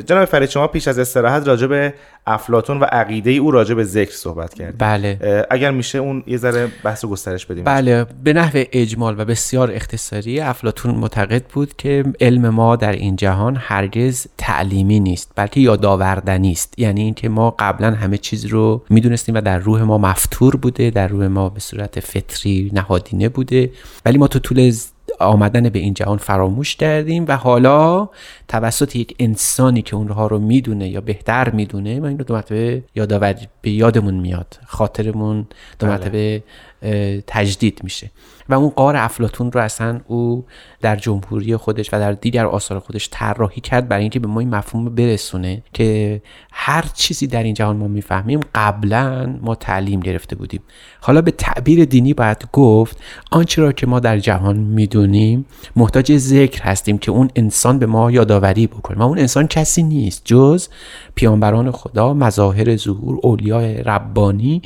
جناب 0.05 0.25
فرید 0.25 0.49
شما 0.49 0.67
پیش 0.67 0.87
از 0.87 0.99
استراحت 0.99 1.47
راجع 1.47 1.67
به 1.67 1.93
افلاتون 2.27 2.79
و 2.79 2.83
عقیده 2.83 3.31
او 3.31 3.51
راجع 3.51 3.75
به 3.75 3.83
ذکر 3.83 4.11
صحبت 4.11 4.53
کردید. 4.53 4.75
بله. 4.77 5.45
اگر 5.49 5.71
میشه 5.71 5.97
اون 5.97 6.23
یه 6.27 6.37
ذره 6.37 6.67
بحث 6.83 7.03
رو 7.03 7.09
گسترش 7.09 7.45
بدیم. 7.45 7.63
بله. 7.63 8.05
به 8.23 8.33
نحو 8.33 8.63
اجمال 8.71 9.19
و 9.19 9.25
بسیار 9.25 9.71
اختصاری 9.71 10.39
افلاتون 10.39 10.95
معتقد 10.95 11.43
بود 11.43 11.75
که 11.77 12.03
علم 12.21 12.49
ما 12.49 12.75
در 12.75 12.91
این 12.91 13.15
جهان 13.15 13.57
هرگز 13.59 14.27
تعلیمی 14.37 14.99
نیست 14.99 15.31
بلکه 15.35 15.59
یادآوردنی 15.59 16.51
است. 16.51 16.79
یعنی 16.79 17.01
اینکه 17.01 17.29
ما 17.29 17.55
قبلا 17.59 17.91
همه 17.91 18.17
چیز 18.17 18.45
رو 18.45 18.83
می‌دونستیم 18.89 19.35
و 19.35 19.41
در 19.41 19.57
روح 19.57 19.81
ما 19.81 19.97
مفتور 19.97 20.55
بوده 20.55 20.89
در 20.89 21.07
روح 21.07 21.27
ما 21.27 21.49
به 21.49 21.59
صورت 21.59 21.99
فطری 21.99 22.71
نهادینه 22.73 23.29
بوده. 23.41 23.71
ولی 24.05 24.17
ما 24.17 24.27
تو 24.27 24.39
طول 24.39 24.73
آمدن 25.19 25.69
به 25.69 25.79
این 25.79 25.93
جهان 25.93 26.17
فراموش 26.17 26.75
کردیم 26.75 27.25
و 27.27 27.37
حالا 27.37 28.09
توسط 28.47 28.95
یک 28.95 29.15
انسانی 29.19 29.81
که 29.81 29.95
اونها 29.95 30.27
رو 30.27 30.39
می‌دونه 30.39 30.89
یا 30.89 31.01
بهتر 31.01 31.49
می‌دونه 31.49 31.99
ما 31.99 32.07
این 32.07 32.17
رو 32.17 32.23
دو 32.23 32.33
مرتبه 32.33 32.83
یادآوری 32.95 33.47
به 33.61 33.69
یادمون 33.69 34.13
میاد. 34.13 34.59
خاطرمون 34.67 35.47
دو 35.79 35.87
بله. 35.87 35.89
مرتبه 35.89 36.43
تجدید 37.27 37.79
میشه. 37.83 38.11
و 38.51 38.53
اون 38.53 38.69
قار 38.69 38.95
افلاتون 38.95 39.51
رو 39.51 39.61
اصلا 39.61 39.99
او 40.07 40.45
در 40.81 40.95
جمهوری 40.95 41.55
خودش 41.55 41.93
و 41.93 41.99
در 41.99 42.11
دیگر 42.11 42.45
آثار 42.45 42.79
خودش 42.79 43.09
طراحی 43.11 43.61
کرد 43.61 43.87
برای 43.87 44.01
اینکه 44.01 44.19
به 44.19 44.27
ما 44.27 44.39
این 44.39 44.49
مفهوم 44.49 44.95
برسونه 44.95 45.63
که 45.73 46.21
هر 46.51 46.85
چیزی 46.93 47.27
در 47.27 47.43
این 47.43 47.53
جهان 47.53 47.77
ما 47.77 47.87
می‌فهمیم 47.87 48.39
قبلا 48.55 49.39
ما 49.41 49.55
تعلیم 49.55 49.99
گرفته 49.99 50.35
بودیم. 50.35 50.61
حالا 51.01 51.21
به 51.21 51.31
تعبیر 51.31 51.85
دینی 51.85 52.13
باید 52.13 52.47
گفت 52.53 52.97
آنچه 53.31 53.61
را 53.61 53.71
که 53.71 53.87
ما 53.87 53.99
در 53.99 54.19
جهان 54.19 54.57
می‌دونیم 54.57 55.45
محتاج 55.75 56.17
ذکر 56.17 56.63
هستیم 56.63 56.97
که 56.97 57.11
اون 57.11 57.29
انسان 57.35 57.79
به 57.79 57.85
ما 57.85 58.11
یادآوری 58.11 58.67
بکنه. 58.67 58.97
و 58.97 59.01
اون 59.01 59.19
انسان 59.19 59.47
کسی 59.47 59.83
نیست 59.83 60.21
جز 60.25 60.67
پیامبران 61.15 61.71
خدا 61.71 62.13
مظاهر 62.13 62.75
ظهور 62.75 63.19
اولیای 63.23 63.83
ربانی 63.83 64.61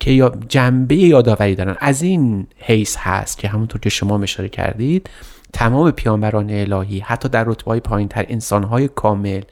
که 0.00 0.10
یا 0.10 0.32
جنبه 0.48 0.96
یادآوری 0.96 1.54
دارن. 1.54 1.76
از 1.80 2.02
این 2.02 2.46
حیث 2.58 2.96
هست 2.98 3.38
که 3.38 3.48
همونطور 3.48 3.80
که 3.80 3.90
شما 3.90 4.22
اشاره 4.22 4.48
کردید 4.48 5.10
تمام 5.52 5.90
پیامبران 5.90 6.50
الهی 6.50 6.98
حتی 6.98 7.28
در 7.28 7.44
رتبه 7.44 7.70
های 7.70 7.80
پایین 7.80 8.08
تر 8.08 8.26
انسان 8.28 8.62
های 8.62 8.88
کامل 8.88 9.42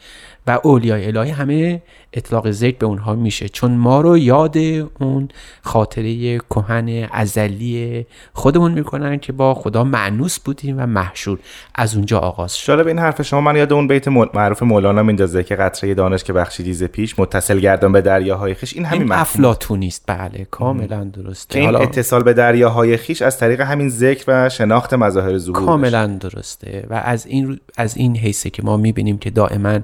و 0.47 0.59
اولیای 0.63 1.07
الهی 1.07 1.31
همه 1.31 1.83
اطلاق 2.13 2.51
ذکر 2.51 2.77
به 2.79 2.87
اونها 2.87 3.15
میشه. 3.15 3.49
چون 3.49 3.71
ما 3.71 4.01
رو 4.01 4.19
یاد 4.19 4.57
اون 5.01 5.29
خاطره 5.63 6.39
کهن 6.39 7.09
ازلی 7.13 8.07
خودمون 8.33 8.73
می‌کنن 8.73 9.19
که 9.19 9.33
با 9.33 9.55
خدا 9.55 9.85
معنوس 9.85 10.39
بودیم 10.39 10.77
و 10.79 10.87
محشور. 10.87 11.39
از 11.75 11.97
اونجا 11.97 12.19
آغاز 12.19 12.57
شد. 12.57 12.67
جالب 12.67 12.87
این 12.87 12.99
حرف 12.99 13.23
شما 13.23 13.41
من 13.41 13.57
یاد 13.57 13.73
اون 13.73 13.89
بیت 13.89 14.09
معروف 14.09 14.63
مولانا 14.63 15.03
میندازه 15.03 15.45
که 15.45 15.57
قطره 15.57 15.95
دانش 15.95 16.25
که 16.25 16.33
بخشیدی 16.33 16.75
ز 16.75 16.85
پیش 16.85 17.19
متصل 17.19 17.61
گردان 17.61 17.93
به 17.93 18.01
دریاهای 18.01 18.55
خیش. 18.55 18.75
این 18.75 18.85
همین 18.85 19.03
این 19.03 19.09
مفهوم. 19.09 19.21
افلاتونی 19.23 19.87
است. 19.87 20.05
بله 20.07 20.47
کاملا 20.51 21.05
درسته. 21.05 21.59
این 21.59 21.75
اتصال 21.75 22.23
به 22.23 22.33
دریاهای 22.33 22.97
خیش 22.97 23.23
از 23.23 23.39
طریق 23.39 23.61
همین 23.61 23.89
ذکر 23.89 24.25
و 24.29 24.49
شناخت 24.49 24.95
مظاهر 24.95 25.39
ظهور 25.39 25.59
کاملا 25.67 26.07
درسته. 26.07 26.87
و 26.91 26.95
از 26.95 27.27
این 27.27 27.49
رو- 27.49 27.57
از 27.77 27.97
این 27.97 28.17
حیثه 28.17 28.51
که 28.51 28.63
ما 28.63 28.77
می‌بینیم 28.77 29.19
که 29.19 29.31
دائما 29.31 29.79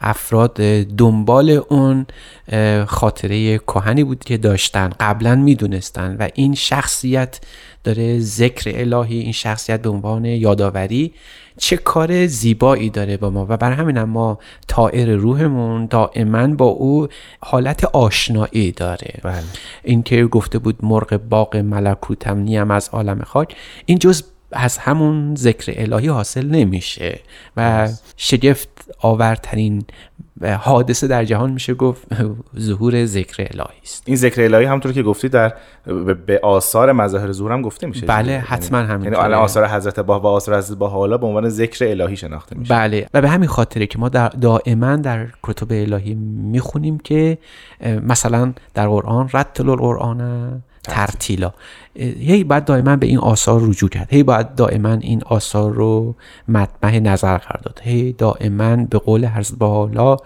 افراد 0.00 0.54
دنبال 0.82 1.50
اون 1.68 2.06
خاطره 2.86 3.58
کهنی 3.58 4.04
بود 4.04 4.24
که 4.24 4.36
داشتن 4.36 4.90
قبلا 5.00 5.34
می‌دونستن 5.34 6.16
و 6.16 6.28
این 6.34 6.54
شخصیت 6.54 7.40
داره 7.84 8.18
ذکر 8.18 8.72
الهی 8.74 9.18
این 9.18 9.32
شخصیت 9.32 9.82
به 9.82 9.88
عنوان 9.88 10.24
یادآوری 10.24 11.14
چه 11.58 11.76
کار 11.76 12.26
زیبایی 12.26 12.90
داره 12.90 13.16
با 13.16 13.30
ما. 13.30 13.46
و 13.48 13.56
بر 13.56 13.72
همین 13.72 13.96
هم 13.96 14.08
ما 14.08 14.38
طائر 14.68 15.10
روحمون 15.16 15.86
دائما 15.86 16.46
با 16.46 16.64
او 16.64 17.08
حالت 17.40 17.84
آشنایی 17.84 18.72
داره. 18.72 19.20
بله. 19.22 19.42
این 19.84 20.02
که 20.02 20.24
گفته 20.24 20.58
بود 20.58 20.78
مرغ 20.82 21.20
باغ 21.28 21.56
ملکوتم 21.56 22.38
نیم 22.38 22.70
از 22.70 22.88
عالم 22.92 23.22
خاک. 23.22 23.56
این 23.86 23.98
جز 23.98 24.22
از 24.52 24.78
همون 24.78 25.34
ذکر 25.36 25.72
الهی 25.76 26.08
حاصل 26.08 26.46
نمیشه 26.46 27.18
و 27.56 27.88
شگفت 28.16 28.68
آورترین 29.00 29.82
حادثه 30.60 31.06
در 31.06 31.24
جهان 31.24 31.52
میشه 31.52 31.74
گفت 31.74 32.06
ظهور 32.58 33.04
ذکر 33.06 33.42
الهی 33.50 33.78
است. 33.82 34.02
این 34.06 34.16
ذکر 34.16 34.42
الهی 34.42 34.64
همونطور 34.64 34.92
که 34.92 35.02
گفتی 35.02 35.28
در 35.28 35.52
به- 36.26 36.40
آثار 36.42 36.92
مظاهر 36.92 37.32
ظهور 37.32 37.52
هم 37.52 37.62
گفته 37.62 37.86
میشه. 37.86 38.06
بله، 38.06 38.32
یعنی- 38.32 38.44
حتما 38.46 38.78
همینطوره. 38.78 39.22
یعنی 39.22 39.34
آثار 39.34 39.66
حضرت 39.68 40.00
با 40.00 40.20
و 40.20 40.26
آثار 40.26 40.58
حضرت 40.58 40.78
با 40.78 40.88
حالا 40.88 41.18
به 41.18 41.26
عنوان 41.26 41.48
ذکر 41.48 41.84
الهی 41.84 42.16
شناخته 42.16 42.58
میشه. 42.58 42.74
بله 42.74 43.06
و 43.14 43.20
به 43.20 43.28
همین 43.28 43.48
خاطره 43.48 43.86
که 43.86 43.98
ما 43.98 44.08
در 44.08 44.28
دائما 44.28 44.96
در 44.96 45.26
کتب 45.42 45.66
الهی 45.70 46.14
می‌خونیم 46.14 46.98
که 46.98 47.38
مثلا 48.02 48.52
در 48.74 48.88
قرآن 48.88 49.28
رتل 49.34 49.68
القرآن 49.68 50.62
ترتیلا. 50.90 51.52
هی 51.96 52.44
باید 52.44 52.64
دائما 52.64 52.96
به 52.96 53.06
این 53.06 53.18
آثار 53.18 53.60
رجوع 53.62 53.88
کرد. 53.88 54.08
هی 54.10 54.22
باید 54.22 54.54
دائما 54.54 54.92
این 54.92 55.22
آثار 55.22 55.72
رو 55.72 56.14
مطمع 56.48 56.98
نظر 56.98 57.38
قرار 57.38 57.62
داد. 57.62 57.80
هی 57.82 58.12
دائما 58.12 58.76
به 58.76 58.98
قول 58.98 59.26
حضرت 59.26 59.62
حالا 59.62 60.16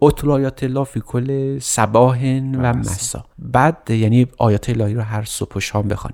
اتل 0.00 0.30
آیات 0.30 0.62
الله 0.64 0.84
فی 0.84 1.00
کل 1.06 1.58
صباح 1.58 2.18
و 2.38 2.72
مسا. 2.72 3.24
بعد 3.38 3.90
یعنی 3.90 4.26
آیات 4.38 4.68
الهی 4.68 4.94
رو 4.94 5.02
هر 5.02 5.24
صبح 5.24 5.56
و 5.56 5.60
شام 5.60 5.88
بخوان. 5.88 6.12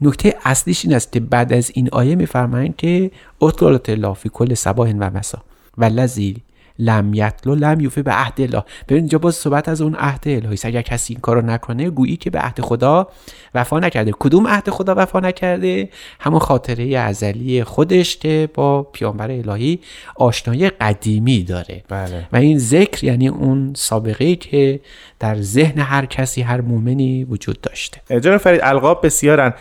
نکته 0.00 0.34
اصلیش 0.44 0.84
این 0.84 0.94
است 0.94 1.12
که 1.12 1.20
بعد 1.20 1.52
از 1.52 1.70
این 1.74 1.88
آیه 1.92 2.14
میفرمایند 2.14 2.76
که 2.76 3.10
اتل 3.40 3.66
آیات 3.66 3.90
الله 3.90 4.14
فی 4.14 4.28
کل 4.32 4.54
صباح 4.54 4.92
و 4.92 5.10
مسا 5.10 5.42
و 5.78 5.84
لذی 5.84 6.42
لم 6.78 7.14
یتلو 7.14 7.54
لم 7.54 7.80
یوفه 7.80 8.02
به 8.02 8.12
عهد 8.12 8.40
الله 8.40 8.64
ببین 8.88 8.98
اینجا 8.98 9.18
باز 9.18 9.34
صحبت 9.34 9.68
از 9.68 9.80
اون 9.80 9.94
عهد 9.94 10.22
الهی. 10.26 10.58
اگر 10.64 10.82
کسی 10.82 11.14
این 11.14 11.20
کارو 11.20 11.42
نکنه 11.42 11.90
گویی 11.90 12.16
که 12.16 12.30
به 12.30 12.38
عهد 12.38 12.60
خدا 12.60 13.08
وفا 13.54 13.78
نکرده. 13.78 14.12
کدوم 14.18 14.46
عهد 14.46 14.70
خدا 14.70 14.94
وفا 14.96 15.20
نکرده؟ 15.20 15.88
همون 16.20 16.38
خاطره 16.38 16.98
ازلی 16.98 17.64
خودش 17.64 18.16
که 18.16 18.48
با 18.54 18.82
پیامبر 18.82 19.30
الهی 19.30 19.80
آشنایی 20.16 20.68
قدیمی 20.68 21.42
داره. 21.42 21.82
بله. 21.88 22.28
و 22.32 22.36
این 22.36 22.58
ذکر 22.58 23.04
یعنی 23.04 23.28
اون 23.28 23.72
سابقه 23.76 24.36
که 24.36 24.80
در 25.20 25.40
ذهن 25.40 25.78
هر 25.78 26.06
کسی 26.06 26.42
هر 26.42 26.60
مؤمنی 26.60 27.24
وجود 27.24 27.60
داشته. 27.60 28.20
جناب 28.20 28.36
فرید 28.36 28.60
القاب 28.62 29.06
بسیارن. 29.06 29.54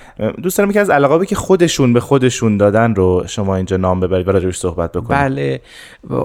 دوست 0.44 0.58
دارم 0.58 0.72
که 0.72 0.80
از 0.80 0.90
القابی 0.90 1.26
که 1.26 1.36
خودشون 1.36 1.94
به 1.94 2.00
خودشون 2.00 2.58
دادن 2.58 2.96
رو 2.96 3.24
شما 3.28 3.56
اینجا 3.56 3.78
نام 3.78 4.00
ببرید 4.00 4.28
و 4.28 4.32
راجعش 4.32 4.58
صحبت 4.58 4.92
بکنید. 4.92 5.10
بله. 5.10 5.62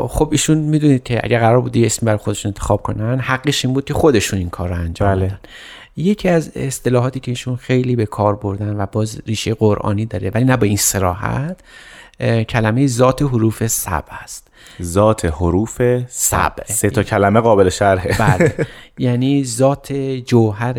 خب 0.08 0.28
ایشون 0.32 0.58
می‌دونید 0.80 1.02
که 1.02 1.20
اگر 1.24 1.40
قرار 1.40 1.60
بود 1.60 1.78
اسم 1.78 2.06
برای 2.06 2.18
خودشون 2.18 2.48
انتخاب 2.50 2.82
کنن 2.82 3.18
حقش 3.18 3.64
این 3.64 3.74
بود 3.74 3.84
که 3.84 3.94
خودشون 3.94 4.38
این 4.38 4.50
کار 4.50 4.68
رو 4.68 4.74
انجام 4.74 5.14
بله. 5.14 5.26
بدن. 5.26 5.38
یکی 5.96 6.28
از 6.28 6.50
اصطلاحاتی 6.56 7.20
که 7.20 7.30
ایشون 7.30 7.56
خیلی 7.56 7.96
به 7.96 8.06
کار 8.06 8.36
بردن 8.36 8.80
و 8.80 8.86
باز 8.86 9.22
ریشه 9.26 9.54
قرآنی 9.54 10.06
داره 10.06 10.30
ولی 10.34 10.44
نه 10.44 10.56
به 10.56 10.66
این 10.66 10.76
سراحت 10.76 11.60
کلمه 12.48 12.86
ذات 12.86 13.22
حروف 13.22 13.66
سب 13.66 14.04
هست 14.08 14.48
ذات 14.82 15.24
حروف 15.24 15.82
سبع. 16.08 16.64
سه 16.64 16.90
تا 16.90 17.02
کلمه 17.02 17.40
قابل 17.40 17.68
شرحه. 17.68 18.16
بله. 18.18 18.66
یعنی 18.98 19.44
ذات 19.44 19.92
جوهر 20.26 20.74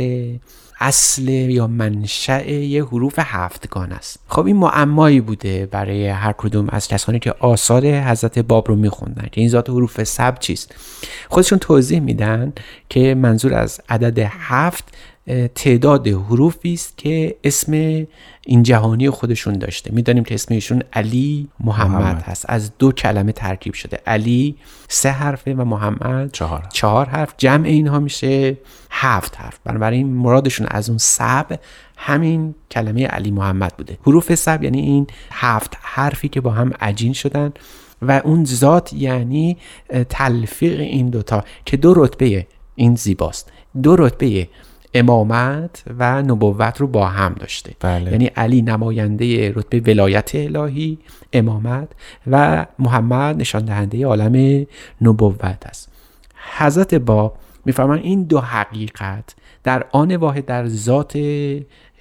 اصل 0.81 1.29
یا 1.29 1.67
منشأ 1.67 2.49
یه 2.49 2.85
حروف 2.85 3.13
هفتگان 3.17 3.91
است. 3.91 4.19
خب 4.27 4.45
این 4.45 4.55
معمایی 4.55 5.21
بوده 5.21 5.65
برای 5.65 6.07
هر 6.07 6.33
کدوم 6.37 6.69
از 6.69 6.87
کسانی 6.87 7.19
که 7.19 7.35
آثار 7.39 7.85
حضرت 7.85 8.39
باب 8.39 8.67
رو 8.67 8.75
میخوندن 8.75 9.27
که 9.31 9.41
این 9.41 9.49
ذات 9.49 9.69
حروف 9.69 10.03
سب 10.03 10.39
چیست. 10.39 10.75
خودشون 11.29 11.59
توضیح 11.59 11.99
میدن 11.99 12.53
که 12.89 13.15
منظور 13.15 13.53
از 13.53 13.81
عدد 13.89 14.19
هفت 14.39 14.83
تعداد 15.55 16.07
حروفی 16.07 16.73
است 16.73 16.97
که 16.97 17.35
اسم 17.43 17.73
این 18.45 18.63
جهانی 18.63 19.09
خودشون 19.09 19.53
داشته. 19.53 19.91
می‌دانیم 19.93 20.23
که 20.23 20.35
اسم 20.35 20.53
ایشون 20.53 20.83
علی 20.93 21.49
محمد, 21.59 22.01
محمد. 22.01 22.21
هست. 22.21 22.45
از 22.49 22.71
دو 22.77 22.91
کلمه 22.91 23.31
ترکیب 23.31 23.73
شده. 23.73 23.99
علی 24.07 24.55
سه 24.87 25.09
حرفه 25.09 25.53
و 25.53 25.65
محمد 25.65 26.31
چهار. 26.31 26.67
چهار 26.73 27.09
حرف. 27.09 27.33
جمع 27.37 27.67
اینها 27.67 27.99
میشه 27.99 28.57
هفت 28.91 29.37
حرف. 29.39 29.59
بنابراین 29.63 30.13
مرادشون 30.13 30.67
از 30.69 30.89
اون 30.89 30.97
سب 30.97 31.59
همین 31.97 32.55
کلمه 32.71 33.05
علی 33.05 33.31
محمد 33.31 33.73
بوده. 33.77 33.97
حروف 34.07 34.35
سب 34.35 34.63
یعنی 34.63 34.79
این 34.79 35.07
هفت 35.31 35.77
حرفی 35.81 36.29
که 36.29 36.41
با 36.41 36.51
هم 36.51 36.71
عجین 36.79 37.13
شدن 37.13 37.53
و 38.01 38.21
اون 38.23 38.45
ذات 38.45 38.93
یعنی 38.93 39.57
تلفیق 40.09 40.79
این 40.79 41.09
دوتا 41.09 41.43
که 41.65 41.77
دو 41.77 41.93
رتبه 41.93 42.47
این 42.75 42.95
زیباست. 42.95 43.51
دو 43.83 43.95
رتبه 43.95 44.47
امامت 44.93 45.83
و 45.99 46.21
نبوت 46.21 46.81
رو 46.81 46.87
با 46.87 47.07
هم 47.07 47.33
داشته 47.33 47.73
بله. 47.79 48.11
یعنی 48.11 48.25
علی 48.25 48.61
نماینده 48.61 49.51
رتبه 49.51 49.79
ولایت 49.79 50.31
الهی 50.33 50.97
امامت 51.33 51.89
و 52.27 52.65
محمد 52.79 53.37
نشان 53.37 53.65
دهنده 53.65 54.05
عالم 54.05 54.65
نبوت 55.01 55.65
است 55.65 55.89
حضرت 56.57 56.93
باب 56.93 57.37
میفرمان 57.65 57.99
این 57.99 58.23
دو 58.23 58.39
حقیقت 58.39 59.35
در 59.63 59.85
آن 59.91 60.15
واحد 60.15 60.45
در 60.45 60.67
ذات 60.67 61.17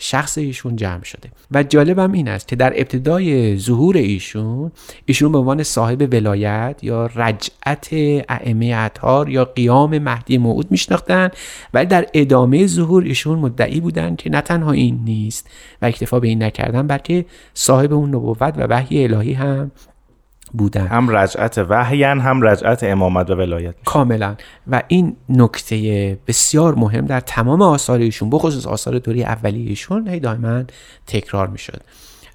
شخص 0.02 0.38
ایشون 0.38 0.76
جمع 0.76 1.02
شده. 1.02 1.30
و 1.50 1.62
جالبم 1.62 2.12
این 2.12 2.28
است 2.28 2.48
که 2.48 2.56
در 2.56 2.72
ابتدای 2.76 3.58
ظهور 3.58 3.96
ایشون 3.96 4.72
ایشون 5.06 5.32
به 5.32 5.38
عنوان 5.38 5.62
صاحب 5.62 6.08
ولایت 6.12 6.76
یا 6.82 7.06
رجعت 7.06 7.88
ائمه 8.28 8.74
اطهار 8.76 9.28
یا 9.28 9.44
قیام 9.44 9.98
مهدی 9.98 10.38
موعود 10.38 10.70
میشناختن 10.70 11.30
ولی 11.74 11.86
در 11.86 12.06
ادامه 12.14 12.66
ظهور 12.66 13.04
ایشون 13.04 13.38
مدعی 13.38 13.80
بودند 13.80 14.16
که 14.16 14.30
نه 14.30 14.40
تنها 14.40 14.72
این 14.72 15.00
نیست 15.04 15.50
و 15.82 15.86
اکتفا 15.86 16.20
به 16.20 16.28
این 16.28 16.42
نکردن 16.42 16.86
بلکه 16.86 17.24
صاحب 17.54 17.92
اون 17.92 18.08
نبوت 18.08 18.54
و 18.56 18.66
وحی 18.70 19.04
الهی 19.04 19.32
هم 19.32 19.70
بودن. 20.52 20.86
هم 20.86 21.16
رجعت 21.16 21.58
وحیان 21.58 22.20
هم 22.20 22.42
رجعت 22.42 22.84
امامت 22.84 23.30
و 23.30 23.34
ولایت. 23.34 23.74
کاملا. 23.84 24.34
و 24.70 24.82
این 24.88 25.16
نکته 25.28 26.18
بسیار 26.26 26.74
مهم 26.74 27.06
در 27.06 27.20
تمام 27.20 27.62
آثار 27.62 27.98
ایشون 27.98 28.30
بخصوص 28.30 28.66
آثار 28.66 28.98
دوری 28.98 29.24
اولیه 29.24 29.68
ایشون 29.68 30.08
هی 30.08 30.20
دائما 30.20 30.62
تکرار 31.06 31.46
می‌شد. 31.46 31.82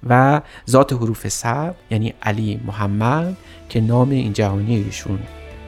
و 0.08 0.40
ذات 0.70 0.92
حروف 0.92 1.28
سب 1.28 1.74
یعنی 1.90 2.14
علی 2.22 2.60
محمد 2.66 3.36
که 3.68 3.80
نام 3.80 4.10
این 4.10 4.32
جهانی 4.32 4.76
ایشون 4.76 5.18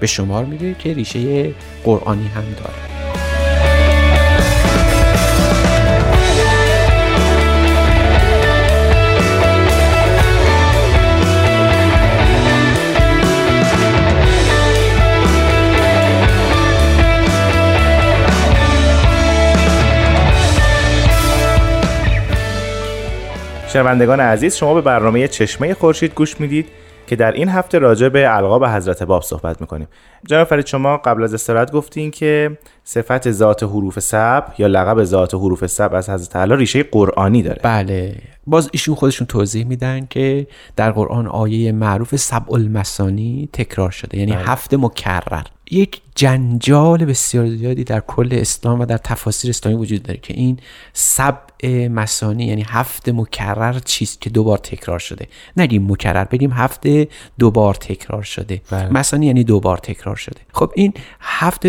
به 0.01 0.07
شمار 0.07 0.45
میره 0.45 0.75
که 0.75 0.95
ریشه 0.95 1.55
قرآنی 1.85 2.29
هم 2.29 2.43
داره. 2.43 3.28
شنوندگان 23.79 24.21
عزیز 24.21 24.57
شما 24.57 24.75
به 24.75 24.81
برنامه 24.81 25.29
چشمه 25.29 25.75
خورشید 25.75 26.15
گوش 26.15 26.41
می‌دید 26.41 26.67
که 27.07 27.17
در 27.17 27.33
این 27.33 27.49
هفته 27.49 27.79
راجع 27.79 28.09
به 28.09 28.37
القاب 28.37 28.65
حضرت 28.65 29.03
باب 29.03 29.23
صحبت 29.23 29.61
می‌کنیم. 29.61 29.89
جناب 30.27 30.47
فرید 30.47 30.67
شما 30.67 30.97
قبل 30.97 31.23
از 31.23 31.35
استراحت 31.35 31.73
گفتین 31.73 32.11
که 32.11 32.59
صفت 32.85 33.31
ذات 33.31 33.63
حروف 33.63 33.99
سب 33.99 34.45
یا 34.59 34.67
لقب 34.67 35.05
ذات 35.05 35.35
حروف 35.35 35.67
سب 35.67 35.91
از 35.95 36.11
حضرت 36.11 36.29
تعالی 36.29 36.57
ریشه 36.57 36.83
قرآنی 36.83 37.43
داره. 37.43 37.61
بله. 37.63 38.17
باز 38.47 38.71
ایشون 38.73 38.95
خودشون 38.95 39.27
توضیح 39.27 39.67
میدن 39.67 40.07
که 40.11 40.47
در 40.77 40.91
قرآن 40.91 41.27
آیه 41.27 41.73
معروف 41.73 42.17
سبع 42.17 42.53
المثانی 42.53 43.49
تکرار 43.53 43.91
شده 43.91 44.19
یعنی 44.19 44.33
هفت 44.33 44.75
مکرر. 44.75 45.43
یک 45.71 46.01
جنجال 46.19 47.05
بسیار 47.05 47.49
زیادی 47.49 47.85
در 47.85 48.01
کل 48.01 48.29
اسلام 48.33 48.81
و 48.81 48.87
در 48.87 48.97
تفاسیر 48.97 49.51
اسلامی 49.51 49.79
وجود 49.79 50.03
داره 50.03 50.19
که 50.23 50.35
این 50.35 50.59
سبع 50.93 51.89
مثانی 51.89 52.45
یعنی 52.45 52.65
هفت 52.69 53.09
مکرر 53.09 53.79
چیست 53.79 54.21
که 54.21 54.31
دوبار 54.31 54.59
تکرار 54.59 54.99
شده. 54.99 55.27
نگیم 55.57 55.93
مکرر 55.93 56.25
بگیم 56.25 56.53
هفت 56.53 56.87
دوبار 57.39 57.75
تکرار 57.75 58.23
شده. 58.23 58.61
بله. 58.71 58.93
مثانی 58.93 59.27
یعنی 59.27 59.45
دوبار 59.45 59.79
تکرار 59.79 60.17
شده. 60.17 60.41
خب 60.53 60.73
این 60.75 60.93
هفت 61.21 61.67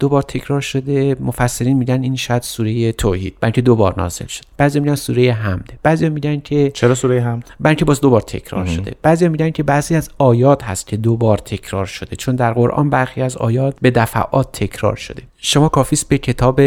دوبار 0.00 0.22
تکرار 0.22 0.60
شده 0.60 1.16
مفسرین 1.20 1.76
میگن 1.76 2.02
این 2.02 2.16
شاید 2.16 2.42
سوره 2.42 2.92
توحید 2.92 3.36
بلکه 3.40 3.60
دوبار 3.60 3.94
نازل 3.96 4.26
شد 4.26 4.44
بعضی 4.56 4.80
میگن 4.80 4.94
سوره 4.94 5.32
حمده 5.32 5.78
بعضی 5.82 6.08
میگن 6.08 6.40
که 6.40 6.70
چرا 6.74 6.94
سوره 6.94 7.22
هم 7.22 7.42
بلکه 7.60 7.84
باز 7.84 8.00
دوبار 8.00 8.20
تکرار 8.20 8.66
شده. 8.66 8.94
بعضی 9.02 9.28
میگن 9.28 9.50
که 9.50 9.62
بعضی 9.62 9.94
از 9.94 10.10
آیات 10.18 10.64
هست 10.64 10.86
که 10.86 10.96
دوبار 10.96 11.38
تکرار 11.38 11.86
شده. 11.86 12.16
چون 12.16 12.36
در 12.36 12.52
قرآن 12.52 12.90
برخی 12.90 13.22
از 13.22 13.36
آیات 13.36 13.77
به 13.80 13.90
دفعات 13.90 14.52
تکرار 14.52 14.96
شده 14.96 15.22
شما 15.36 15.68
کافیست 15.68 16.08
به 16.08 16.18
کتاب 16.18 16.60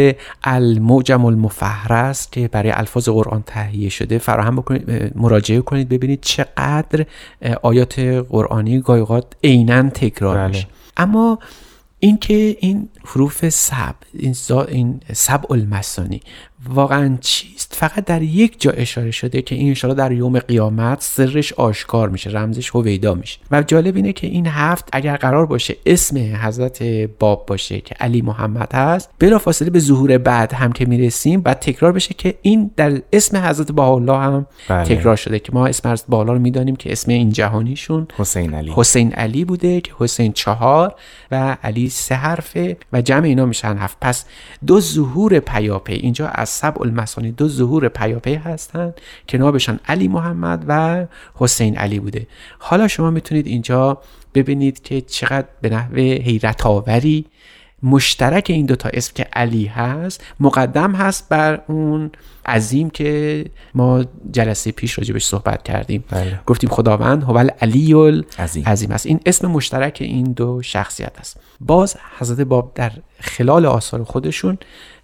المعجم 0.44 1.24
المفهرس 1.24 2.30
که 2.30 2.48
برای 2.48 2.70
الفاظ 2.70 3.08
قرآن 3.08 3.42
تهیه 3.46 3.88
شده 3.88 4.18
فراهم 4.18 4.56
بکنید 4.56 5.12
مراجعه 5.14 5.60
کنید 5.60 5.88
ببینید 5.88 6.20
چقدر 6.20 7.06
آیات 7.62 7.98
قرآنی 8.28 8.80
گاهی 8.80 9.00
اوقات 9.00 9.26
عینا 9.44 9.90
تکرار 9.90 10.36
بله. 10.36 10.48
میشه 10.48 10.66
اما 10.96 11.38
اینکه 11.98 12.56
این 12.60 12.88
حروف 13.04 13.48
سب 13.48 13.94
این, 14.12 14.34
این 14.68 15.00
سبع 15.12 15.52
المثانی 15.52 16.20
واقعا 16.68 17.18
چیست؟ 17.20 17.74
فقط 17.74 18.04
در 18.04 18.22
یک 18.22 18.60
جا 18.60 18.70
اشاره 18.70 19.10
شده 19.10 19.42
که 19.42 19.54
این 19.54 19.70
اشاره 19.70 19.94
در 19.94 20.12
یوم 20.12 20.38
قیامت 20.38 21.02
سرش 21.02 21.52
آشکار 21.52 22.08
میشه 22.08 22.30
رمزش 22.30 22.70
هویدا 22.70 23.14
میشه. 23.14 23.38
و 23.50 23.62
جالب 23.62 23.96
اینه 23.96 24.12
که 24.12 24.26
این 24.26 24.46
هفت 24.46 24.88
اگر 24.92 25.16
قرار 25.16 25.46
باشه 25.46 25.76
اسم 25.86 26.18
حضرت 26.18 26.82
باب 27.18 27.46
باشه 27.46 27.80
که 27.80 27.94
علی 28.00 28.22
محمد 28.22 28.74
هست 28.74 29.10
بلافاصله 29.18 29.70
به 29.70 29.78
ظهور 29.78 30.18
بعد 30.18 30.52
هم 30.52 30.72
که 30.72 30.86
می‌رسیم 30.86 31.40
بعد 31.40 31.58
تکرار 31.58 31.92
بشه 31.92 32.14
که 32.14 32.34
این 32.42 32.70
در 32.76 33.02
اسم 33.12 33.36
حضرت 33.36 33.72
بهاءالله 33.72 34.18
هم 34.18 34.46
بله. 34.68 34.84
تکرار 34.84 35.16
شده 35.16 35.38
که 35.38 35.52
ما 35.52 35.66
اسم 35.66 35.88
حضرت 35.88 36.06
بهاءالله 36.08 36.32
رو 36.32 36.40
می‌دانیم 36.40 36.76
که 36.76 36.92
اسم 36.92 37.10
این 37.10 37.30
جهانیشون 37.30 38.06
حسین 38.16 38.54
علی. 38.54 38.72
حسین 38.76 39.12
علی 39.12 39.44
بوده 39.44 39.80
که 39.80 39.92
حسین 39.98 40.32
چهار 40.32 40.94
و 41.30 41.56
علی 41.62 41.88
سه 41.88 42.14
حرفه 42.14 42.76
و 42.92 43.00
جمع 43.00 43.24
اینا 43.24 43.46
میشن 43.46 43.76
هفت. 43.76 43.96
پس 44.00 44.24
دو 44.66 44.80
ظهور 44.80 45.38
پیاپی. 45.38 45.94
اینجا 45.94 46.28
از 46.28 46.51
سبع 46.52 46.82
المثانی 46.82 47.32
دو 47.32 47.48
ظهور 47.48 47.88
پیاپی 47.88 48.34
هستن 48.34 48.94
که 49.26 49.38
نامشان 49.38 49.80
علی 49.88 50.08
محمد 50.08 50.64
و 50.68 51.06
حسین 51.34 51.76
علی 51.76 52.00
بوده. 52.00 52.26
حالا 52.58 52.88
شما 52.88 53.10
می‌تونید 53.10 53.46
اینجا 53.46 53.98
ببینید 54.34 54.82
که 54.82 55.00
چقدر 55.00 55.46
به 55.60 55.68
نحو 55.70 55.96
حیرت 55.96 56.66
آوری 56.66 57.26
مشترک 57.82 58.46
این 58.48 58.66
دوتا 58.66 58.88
اسم 58.92 59.12
که 59.14 59.26
علی 59.32 59.66
هست 59.66 60.24
مقدم 60.40 60.92
هست 60.92 61.28
بر 61.28 61.62
اون 61.68 62.10
عظیم 62.46 62.90
که 62.90 63.44
ما 63.74 64.04
جلسه 64.32 64.72
پیش 64.72 64.98
راجبش 64.98 65.24
صحبت 65.24 65.62
کردیم. 65.62 66.04
بله. 66.10 66.40
گفتیم 66.46 66.70
خداوند 66.70 67.22
هو 67.22 67.38
علی 67.60 67.94
عظیم. 68.38 68.64
عظیم 68.64 68.90
است. 68.90 69.06
این 69.06 69.20
اسم 69.26 69.50
مشترک 69.50 69.98
این 70.00 70.32
دو 70.32 70.62
شخصیت 70.62 71.18
است. 71.18 71.36
باز 71.60 71.96
حضرت 72.18 72.40
باب 72.40 72.72
در 72.74 72.92
خلال 73.20 73.66
آثار 73.66 74.04
خودشون 74.04 74.58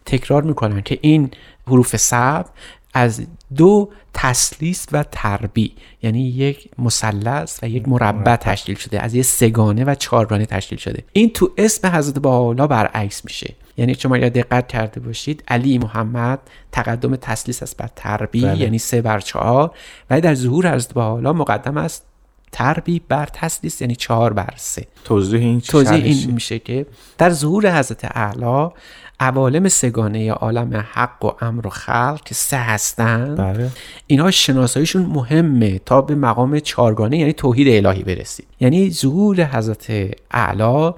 تکرار 0.09 0.43
می‌کنن 0.43 0.83
که 0.83 0.99
این 1.01 1.31
حروف 1.67 1.97
سب 1.97 2.47
از 2.95 3.27
دو 3.57 3.91
تسلیس 4.15 4.87
و 4.93 5.05
تربی 5.13 5.73
یعنی 6.03 6.29
یک 6.29 6.69
مثلث 6.79 7.59
و 7.63 7.69
یک 7.69 7.89
مربع 7.89 8.37
تشکیل 8.37 8.77
شده 8.77 9.03
از 9.03 9.15
یک 9.15 9.25
سگانه 9.25 9.85
و 9.85 9.95
چهارگانه 9.95 10.47
تشکیل 10.47 10.79
شده. 10.79 11.05
این 11.13 11.31
تو 11.31 11.51
اسم 11.59 11.89
حضرت 11.89 12.19
بالا 12.19 12.67
برعکس 12.67 13.25
میشه. 13.25 13.55
یعنی 13.77 13.95
شما 13.95 14.15
اگر 14.15 14.29
دقت 14.29 14.69
کرده 14.69 15.01
باشید 15.01 15.45
علی 15.49 15.79
محمد 15.79 16.39
تقدم 16.73 17.17
تسلیس 17.17 17.63
است 17.63 17.77
بر 17.77 17.91
تربی 17.97 18.43
بله. 18.43 18.61
یعنی 18.61 18.79
سه 18.79 19.03
بر 19.03 19.21
چهار. 19.21 19.71
و 20.11 20.21
در 20.21 20.35
ظهور 20.35 20.75
حضرت 20.75 20.95
بالا 20.95 21.33
مقدم 21.33 21.77
است 21.77 22.05
تربی 22.53 23.03
بر 23.09 23.27
تسلیس 23.27 23.81
یعنی 23.81 23.97
چهار 23.97 24.33
بر 24.33 24.55
سه. 24.57 24.87
توضیح 25.05 25.41
این 25.41 25.61
توضیح 25.61 26.05
این 26.05 26.31
میشه 26.31 26.59
که 26.59 26.87
در 27.19 27.31
ظهور 27.31 27.79
حضرت 27.79 28.17
اعلی 28.17 28.69
عوالم 29.21 29.69
سگانه 29.69 30.33
عالم 30.33 30.85
حق 30.93 31.25
و 31.25 31.31
امر 31.41 31.67
و 31.67 31.71
خلق 31.71 32.21
که 32.25 32.35
سه 32.35 32.57
هستند 32.57 33.37
بله. 33.39 33.71
اینها 34.07 34.31
شناساییشون 34.31 35.03
مهمه 35.03 35.79
تا 35.79 36.01
به 36.01 36.15
مقام 36.15 36.59
چارگانه 36.59 37.19
یعنی 37.19 37.33
توحید 37.33 37.87
الهی 37.87 38.03
برسید 38.03 38.47
یعنی 38.61 38.91
ظهور 38.91 39.45
حضرت 39.45 39.93
اعلی 40.31 40.93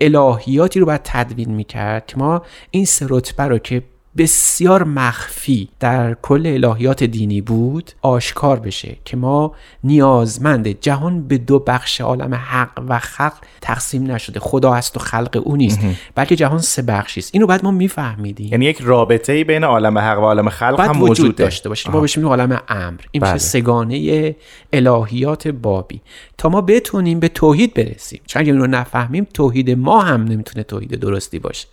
الهیاتی 0.00 0.80
رو 0.80 0.86
باید 0.86 1.00
تدوین 1.04 1.50
می‌کرد 1.50 2.06
که 2.06 2.18
ما 2.18 2.42
این 2.70 2.84
سه 2.84 3.06
رتبه 3.08 3.42
رو 3.42 3.58
که 3.58 3.82
بسیار 4.16 4.84
مخفی 4.84 5.68
در 5.80 6.14
کل 6.22 6.46
الهیات 6.64 7.04
دینی 7.04 7.40
بود 7.40 7.90
آشکار 8.02 8.60
بشه 8.60 8.96
که 9.04 9.16
ما 9.16 9.52
نیازمند 9.84 10.68
جهان 10.68 11.28
به 11.28 11.38
دو 11.38 11.58
بخش 11.58 12.00
عالم 12.00 12.34
حق 12.34 12.82
و 12.88 12.98
خلق 12.98 13.32
تقسیم 13.60 14.10
نشده. 14.10 14.40
خدا 14.40 14.72
هست 14.72 14.96
و 14.96 15.00
خلق 15.00 15.42
او 15.44 15.56
نیست. 15.56 15.78
بلکه 16.14 16.36
جهان 16.36 16.58
سه 16.58 16.82
بخشی 16.82 17.20
است. 17.20 17.30
اینو 17.32 17.46
بعد 17.46 17.64
ما 17.64 17.70
میفهمیدیم. 17.70 18.48
یعنی 18.52 18.64
یک 18.64 18.78
رابطه 18.80 19.44
بین 19.44 19.64
عالم 19.64 19.98
حق 19.98 20.18
و 20.18 20.22
عالم 20.22 20.48
خلق 20.48 20.80
هم 20.80 20.90
وجود 20.90 21.08
موجوده 21.08 21.44
داشته 21.44 21.68
باشه 21.68 21.90
ما. 21.90 22.00
بهش 22.00 22.18
عالم 22.18 22.60
امر. 22.68 23.00
این 23.10 23.22
بله. 23.22 23.38
سگانه 23.38 24.36
الهیات 24.72 25.48
بابی. 25.48 26.00
تا 26.38 26.48
ما 26.48 26.60
بتونیم 26.60 27.20
به 27.20 27.28
توحید 27.28 27.74
برسیم. 27.74 28.20
چون 28.26 28.42
اگه 28.42 28.52
رو 28.52 28.66
نفهمیم 28.66 29.26
توحید 29.34 29.70
ما 29.70 30.02
هم 30.02 30.24
نمی‌تونه 30.24 30.62
توحید 30.62 30.94
درستی 30.94 31.38
باشه. 31.38 31.68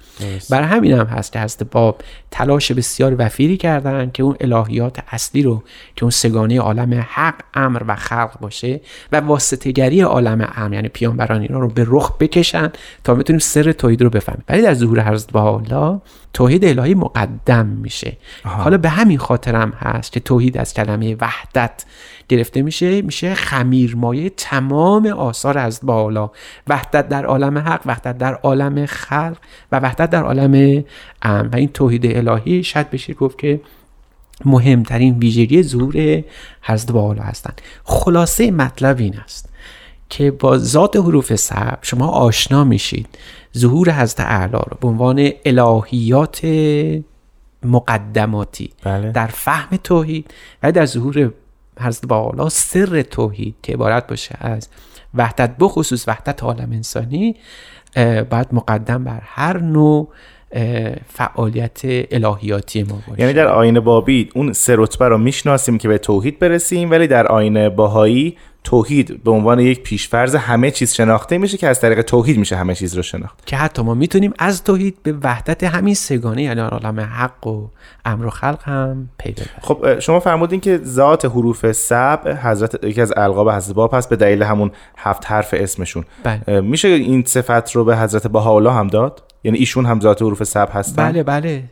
برای 0.49 0.67
همین 0.67 0.93
هم 0.93 1.05
هست 1.05 1.31
که 1.33 1.39
حضرت 1.39 1.63
باب 1.63 2.01
تلاش 2.31 2.71
بسیار 2.71 3.15
وفیری 3.17 3.57
کردن 3.57 4.11
که 4.13 4.23
اون 4.23 4.35
الهیات 4.41 4.99
اصلی 5.11 5.41
رو 5.41 5.63
که 5.95 6.03
اون 6.03 6.11
سگانه 6.11 6.59
عالم 6.59 7.05
حق 7.09 7.35
امر 7.53 7.83
و 7.87 7.95
خلق 7.95 8.39
باشه 8.39 8.81
و 9.11 9.19
واسطهگری 9.19 10.01
عالم 10.01 10.51
امر 10.55 10.73
یعنی 10.73 10.87
پیامبران 10.87 11.41
اینا 11.41 11.59
رو 11.59 11.67
به 11.67 11.85
رخ 11.87 12.17
بکشن 12.17 12.71
تا 13.03 13.15
بتونیم 13.15 13.39
سر 13.39 13.71
توحید 13.71 14.01
رو 14.01 14.09
بفهمیم. 14.09 14.43
ولی 14.49 14.61
در 14.61 14.73
ظهور 14.73 15.01
حضرت 15.01 15.31
بهاءالله 15.31 16.01
توحید 16.33 16.65
الهی 16.65 16.93
مقدم 16.93 17.65
میشه. 17.65 18.17
حالا 18.43 18.77
به 18.77 18.89
همین 18.89 19.17
خاطرم 19.17 19.71
هست 19.71 20.11
که 20.11 20.19
توحید 20.19 20.57
از 20.57 20.73
کلمه 20.73 21.15
وحدت 21.21 21.85
گرفته 22.29 22.61
میشه 22.61 23.01
میشه 23.01 23.35
خمیرمایه 23.35 24.29
تمام 24.29 25.07
آثار 25.07 25.57
از 25.57 25.79
بالا 25.83 26.31
وحدت 26.67 27.09
در 27.09 27.25
عالم 27.25 27.57
حق 27.57 27.81
وحدت 27.85 28.17
در 28.17 28.33
عالم 28.33 28.85
خلق 28.85 29.37
و 29.71 29.79
وحدت 29.79 30.09
در 30.09 30.23
عالم 30.23 30.83
امر. 31.21 31.47
و 31.51 31.55
این 31.55 31.67
توحید 31.67 32.05
الهی 32.27 32.63
شاید 32.63 32.89
بشه 32.89 33.13
گفت 33.13 33.37
که 33.37 33.61
مهمترین 34.45 35.19
ویژگی 35.19 35.63
ظهور 35.63 36.23
حضرت 36.61 36.91
بالا 36.91 37.23
هستند 37.23 37.61
خلاصه 37.83 38.51
مطلب 38.51 38.99
این 38.99 39.17
است 39.17 39.49
که 40.09 40.31
با 40.31 40.57
ذات 40.57 40.95
حروف 40.95 41.35
سب 41.35 41.79
شما 41.81 42.07
آشنا 42.07 42.63
میشید 42.63 43.07
ظهور 43.57 43.91
حضرت 43.91 44.19
اعلی 44.19 44.51
رو 44.51 44.77
به 44.81 44.87
عنوان 44.87 45.29
الهیات 45.45 46.45
مقدماتی 47.63 48.69
بله. 48.83 49.11
در 49.11 49.27
فهم 49.27 49.77
توحید 49.77 50.33
و 50.63 50.71
در 50.71 50.85
ظهور 50.85 51.31
حضرت 51.79 52.05
بالا 52.05 52.49
سر 52.49 53.01
توحید 53.01 53.55
که 53.63 53.73
عبارت 53.73 54.07
باشه 54.07 54.35
از 54.39 54.69
وحدت 55.13 55.55
بخصوص 55.59 56.07
وحدت 56.07 56.43
عالم 56.43 56.71
انسانی 56.71 57.35
باید 58.29 58.47
مقدم 58.51 59.03
بر 59.03 59.21
هر 59.23 59.57
نوع 59.57 60.07
فعالیت 61.07 61.81
الهیاتی 61.83 62.83
ما 62.83 63.01
باشه. 63.07 63.21
یعنی 63.21 63.33
در 63.33 63.47
آین 63.47 63.79
بابی 63.79 64.29
اون 64.35 64.53
سه 64.53 64.75
رتبه 64.77 65.07
رو 65.07 65.17
می‌شناسیم 65.17 65.77
که 65.77 65.87
به 65.87 65.97
توحید 65.97 66.39
برسیم 66.39 66.91
ولی 66.91 67.07
در 67.07 67.27
آین 67.27 67.69
باهایی 67.69 68.37
توحید 68.63 69.23
به 69.23 69.31
عنوان 69.31 69.59
یک 69.59 69.83
پیشفرض 69.83 70.35
همه 70.35 70.71
چیز 70.71 70.93
شناخته 70.93 71.37
میشه 71.37 71.57
که 71.57 71.67
از 71.67 71.81
طریق 71.81 72.01
توحید 72.01 72.37
میشه 72.37 72.55
همه 72.55 72.75
چیز 72.75 72.95
رو 72.95 73.01
شناخت. 73.01 73.45
که 73.45 73.55
حتی 73.55 73.81
ما 73.81 73.93
می‌تونیم 73.93 74.33
از 74.39 74.63
توحید 74.63 74.97
به 75.03 75.13
وحدت 75.23 75.63
همین 75.63 75.93
سگانه 75.93 76.43
یعنی 76.43 76.61
عالم 76.61 76.99
حق 76.99 77.47
و 77.47 77.67
امر 78.05 78.25
و 78.25 78.29
خلق 78.29 78.63
هم 78.63 79.09
پی 79.17 79.31
ببریم 79.31 79.49
خب 79.61 79.99
شما 79.99 80.19
فرمودین 80.19 80.59
که 80.59 80.79
ذات 80.83 81.25
حروف 81.25 81.71
سب 81.71 82.39
حضرت 82.43 82.83
یکی 82.83 83.01
از 83.01 83.13
القاب 83.17 83.49
حضرت 83.49 83.75
باب 83.75 83.93
هست 83.93 84.09
به 84.09 84.15
دلیل 84.15 84.43
همون 84.43 84.71
هفت 84.97 85.31
حرف 85.31 85.53
اسمشون. 85.57 86.05
بله. 86.23 86.61
میشه 86.61 86.87
این 86.87 87.23
صفت 87.25 87.71
رو 87.71 87.85
به 87.85 87.97
حضرت 87.97 88.27
بهاءالله 88.27 88.73
هم 88.73 88.87
داد؟ 88.87 89.23
یعنی 89.43 89.57
ایشون 89.57 89.85
هم 89.85 89.99
ذات 89.99 90.21
حروف 90.21 90.43
سب 90.43 90.69
هستن؟ 90.71 91.11
بله 91.11 91.23
بله. 91.23 91.63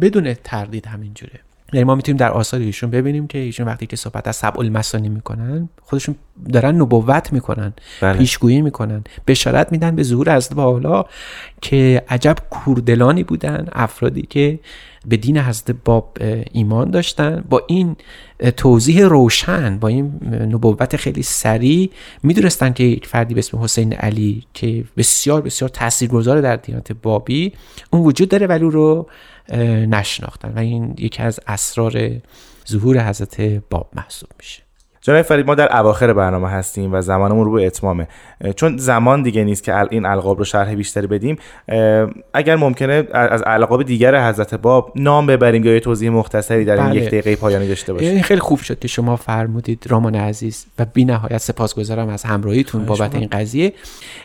بدون 0.00 0.34
تردید 0.44 0.86
همینجوره. 0.86 1.40
یعنی 1.72 1.84
ما 1.84 1.94
می‌تونیم 1.94 2.16
در 2.16 2.30
آثار 2.30 2.60
ایشون 2.60 2.90
ببینیم 2.90 3.26
که 3.26 3.38
ایشون 3.38 3.66
وقتی 3.66 3.86
که 3.86 3.96
صحبت 3.96 4.28
از 4.28 4.36
سبع 4.36 4.60
المثانی 4.60 5.08
می‌کنن 5.08 5.68
خودشون 5.82 6.14
دارن 6.52 6.74
نبوت 6.74 7.32
می‌کنن 7.32 7.72
بله. 8.00 8.18
پیشگویی 8.18 8.62
می‌کنن. 8.62 9.04
بشارت 9.26 9.72
میدن 9.72 9.96
به 9.96 10.02
ظهور 10.02 10.36
حضرت 10.36 10.54
بالا 10.54 11.04
که 11.62 12.02
عجب 12.08 12.36
کوردلانی 12.50 13.24
بودن 13.24 13.68
افرادی 13.72 14.22
که 14.22 14.58
به 15.06 15.16
دین 15.16 15.38
حضرت 15.38 15.76
باب 15.84 16.18
ایمان 16.52 16.90
داشتن. 16.90 17.44
با 17.48 17.62
این 17.68 17.96
توضیح 18.56 19.04
روشن 19.04 19.78
با 19.78 19.88
این 19.88 20.04
نبوت 20.32 20.96
خیلی 20.96 21.22
سریع 21.22 21.90
می‌دونستن 22.22 22.72
که 22.72 22.84
یک 22.84 23.06
فردی 23.06 23.34
به 23.34 23.38
اسم 23.38 23.58
حسین 23.58 23.92
علی 23.92 24.44
که 24.54 24.84
بسیار 24.96 25.42
بسیار 25.42 25.68
تاثیرگذار 25.68 26.40
در 26.40 26.56
دیانت 26.56 26.92
بابی 26.92 27.52
اون 27.90 28.02
وجود 28.02 28.28
داره 28.28 28.46
ولی 28.46 28.64
رو 28.64 29.08
نشناختن. 29.88 30.52
و 30.52 30.58
این 30.58 30.94
یکی 30.98 31.22
از 31.22 31.40
اسرار 31.46 32.10
ظهور 32.68 33.08
حضرت 33.08 33.40
باب 33.70 33.90
محسوب 33.96 34.30
میشه. 34.38 34.67
جناب 35.00 35.22
فرید 35.22 35.46
ما 35.46 35.54
در 35.54 35.76
اواخر 35.76 36.12
برنامه 36.12 36.48
هستیم 36.48 36.94
و 36.94 37.00
زمانمون 37.00 37.44
رو 37.44 37.52
به 37.52 37.66
اتمامه. 37.66 38.08
چون 38.56 38.76
زمان 38.76 39.22
دیگه 39.22 39.44
نیست 39.44 39.64
که 39.64 39.78
این 39.90 40.06
القاب 40.06 40.38
رو 40.38 40.44
شرح 40.44 40.74
بیشتری 40.74 41.06
بدیم 41.06 41.36
اگر 42.34 42.56
ممکنه 42.56 43.04
از 43.12 43.42
القاب 43.46 43.82
دیگر 43.82 44.28
حضرت 44.28 44.54
باب 44.54 44.92
نام 44.96 45.26
ببریم 45.26 45.64
یا 45.64 45.74
یه 45.74 45.80
توضیح 45.80 46.10
مختصری 46.10 46.64
در 46.64 46.76
این 46.76 46.86
بله. 46.86 46.96
یک 46.96 47.06
دقیقه 47.06 47.36
پایانی 47.36 47.68
داشته 47.68 47.92
باشیم. 47.92 48.08
این 48.08 48.22
خیلی 48.22 48.40
خوب 48.40 48.58
شد 48.58 48.78
که 48.78 48.88
شما 48.88 49.16
فرمودید 49.16 49.84
رامان 49.88 50.14
عزیز 50.14 50.66
و 50.78 50.84
بی 50.84 51.04
نهایت 51.04 51.38
سپاسگزارم 51.38 52.08
از 52.08 52.24
همراهیتون 52.24 52.84
بابت 52.84 53.14
این 53.14 53.28
قضیه. 53.32 53.72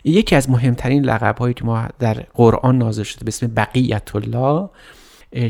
یکی 0.04 0.36
از 0.36 0.50
مهمترین 0.50 1.04
لقب 1.04 1.38
هایی 1.38 1.54
که 1.54 1.64
ما 1.64 1.88
در 1.98 2.14
قرآن 2.34 2.78
نازل 2.78 3.02
شده 3.02 3.24
به 3.24 3.28
اسم 3.28 3.46
بقیت 3.46 4.16
الله 4.16 4.68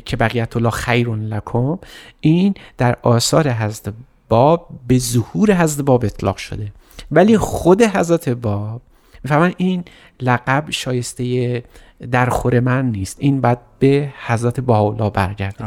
که 0.04 0.16
بقیت 0.16 0.56
الله 0.56 0.70
خیر 0.70 1.08
لکم 1.08 1.78
این 2.20 2.54
در 2.78 2.96
آثار 3.02 3.48
حضرت 3.48 3.94
باب 4.28 4.68
به 4.88 4.98
ظهور 4.98 5.54
حضرت 5.54 5.84
باب 5.84 6.04
اطلاق 6.04 6.36
شده. 6.36 6.72
ولی 7.10 7.38
خود 7.38 7.82
حضرت 7.82 8.28
باب 8.28 8.82
می‌فهمن 9.24 9.54
این 9.56 9.84
لقب 10.20 10.64
شایسته 10.70 11.62
درخور 12.10 12.60
من 12.60 12.90
نیست. 12.90 13.16
این 13.20 13.40
باید 13.40 13.58
به 13.78 14.12
حضرت 14.26 14.60
بهاءالله 14.60 15.10
برگرده. 15.10 15.64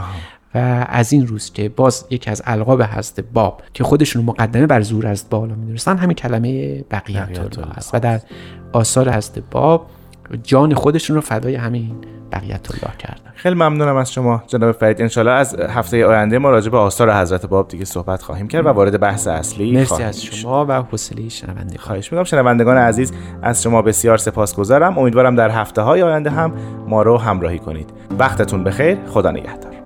و 0.56 0.86
از 0.90 1.14
این 1.14 1.28
روز 1.28 1.54
که 1.54 1.70
باز 1.70 2.06
یکی 2.10 2.30
از 2.30 2.42
القاب 2.46 2.82
حضرت 2.84 3.20
باب 3.20 3.62
که 3.74 3.84
خودشون 3.84 4.26
مقدمه 4.26 4.68
بر 4.68 4.82
زور 4.82 5.08
از 5.08 5.26
بالا 5.30 5.56
می‌دونستن 5.56 5.98
همین 5.98 6.16
کلمه 6.16 6.82
بقیت 6.82 7.40
الله 7.40 7.72
است. 7.72 7.96
و 7.96 8.00
در 8.00 8.22
آثار 8.74 9.12
حضرت 9.12 9.40
باب 9.52 9.90
جان 10.44 10.74
خودشون 10.74 11.16
رو 11.16 11.22
فدای 11.22 11.56
همین 11.56 11.96
بقیت 12.32 12.72
الله 12.72 12.98
کردن. 12.98 13.32
خیلی 13.36 13.56
ممنونم 13.56 13.96
از 13.96 14.14
شما 14.14 14.44
جناب 14.48 14.72
فرید. 14.72 15.02
انشالله 15.02 15.32
از 15.32 15.56
هفته 15.56 16.06
آینده 16.06 16.38
ما 16.38 16.50
راجع 16.50 16.70
به 16.70 16.78
آثار 16.78 17.14
حضرت 17.14 17.46
باب 17.46 17.68
دیگه 17.68 17.86
صحبت 17.86 18.22
خواهیم 18.22 18.48
کرد 18.48 18.66
و 18.66 18.70
وارد 18.70 19.00
بحث 19.00 19.28
اصلی 19.28 19.72
مرسی 19.72 19.86
خواهیم 19.86 20.08
از 20.08 20.22
شد. 20.22 20.34
شما 20.34 20.66
و 20.66 20.72
حوصله 20.72 21.30
شنونده. 21.30 21.78
خواهش 21.78 22.12
می‌کنم. 22.12 22.24
شنوندگان 22.24 22.78
عزیز 22.78 23.14
از 23.42 23.64
شما 23.64 23.82
بسیار 23.82 24.18
سپاسگزارم. 24.18 24.98
امیدوارم 24.98 25.36
در 25.36 25.50
هفته 25.50 25.82
های 25.82 26.02
آینده 26.02 26.30
هم 26.30 26.54
ما 26.88 27.02
رو 27.02 27.18
همراهی 27.18 27.60
کنید. 27.60 27.90
وقتتون 28.20 28.64
بخیر. 28.64 28.98
خدا 29.08 29.32
نگهدار. 29.32 29.77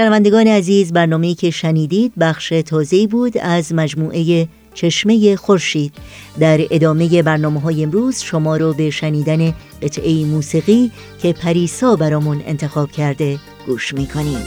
شنوندگان 0.00 0.46
عزیز 0.46 0.92
برنامه‌ای 0.92 1.34
که 1.34 1.50
شنیدید 1.50 2.12
بخش 2.20 2.48
تازه 2.66 3.06
بود 3.06 3.38
از 3.38 3.74
مجموعه 3.74 4.48
چشمه 4.74 5.36
خورشید. 5.36 5.92
در 6.38 6.60
ادامه 6.70 7.22
برنامه 7.22 7.60
های 7.60 7.82
امروز 7.82 8.18
شما 8.18 8.56
رو 8.56 8.72
به 8.72 8.90
شنیدن 8.90 9.54
قطعه 9.82 10.24
موسیقی 10.24 10.90
که 11.22 11.32
پریسا 11.32 11.96
برامون 11.96 12.42
انتخاب 12.46 12.90
کرده 12.90 13.38
گوش 13.66 13.94
می‌کنیم. 13.94 14.38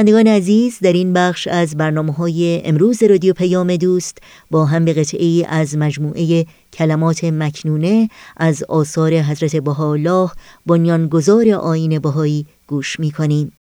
شنوندگان 0.00 0.26
عزیز 0.26 0.78
در 0.82 0.92
این 0.92 1.12
بخش 1.12 1.48
از 1.48 1.76
برنامه 1.76 2.12
های 2.12 2.62
امروز 2.64 3.02
رادیو 3.02 3.32
پیام 3.32 3.76
دوست 3.76 4.18
با 4.50 4.64
هم 4.64 4.84
به 4.84 4.92
قطعه 4.92 5.46
از 5.48 5.76
مجموعه 5.76 6.46
کلمات 6.72 7.24
مکنونه 7.24 8.08
از 8.36 8.62
آثار 8.62 9.12
حضرت 9.12 9.56
بهاءالله 9.56 10.30
بنیانگذار 10.66 11.50
آین 11.50 11.98
بهایی 11.98 12.46
گوش 12.66 13.00
می 13.00 13.10
کنیم. 13.10 13.59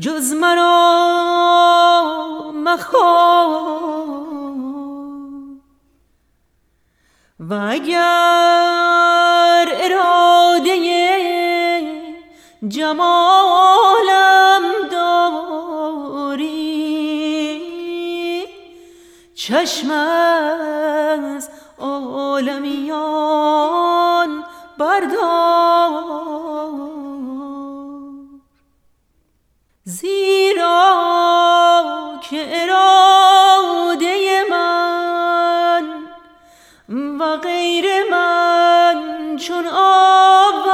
جز 0.00 0.32
مرا 0.32 0.92
مخواه. 2.54 3.76
و 7.40 7.54
اگر 7.70 8.06
اراده 9.82 10.76
جمالم 12.68 14.62
داری 14.90 16.56
چشم 19.34 19.90
عالمیان 22.48 24.44
بردار. 24.78 26.06
زیرا 29.84 30.92
که 32.30 32.46
اراده 32.62 34.44
من 34.50 35.84
و 37.18 37.36
غیر 37.36 37.84
من 38.10 39.36
چون 39.36 39.66
آواتش 39.66 40.66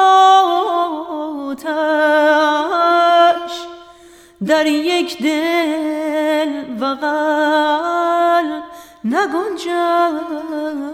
در 4.46 4.66
یک 4.66 5.22
دل 5.22 6.64
و 6.80 6.85
قلب 6.85 8.62
نگنجد. 9.04 10.91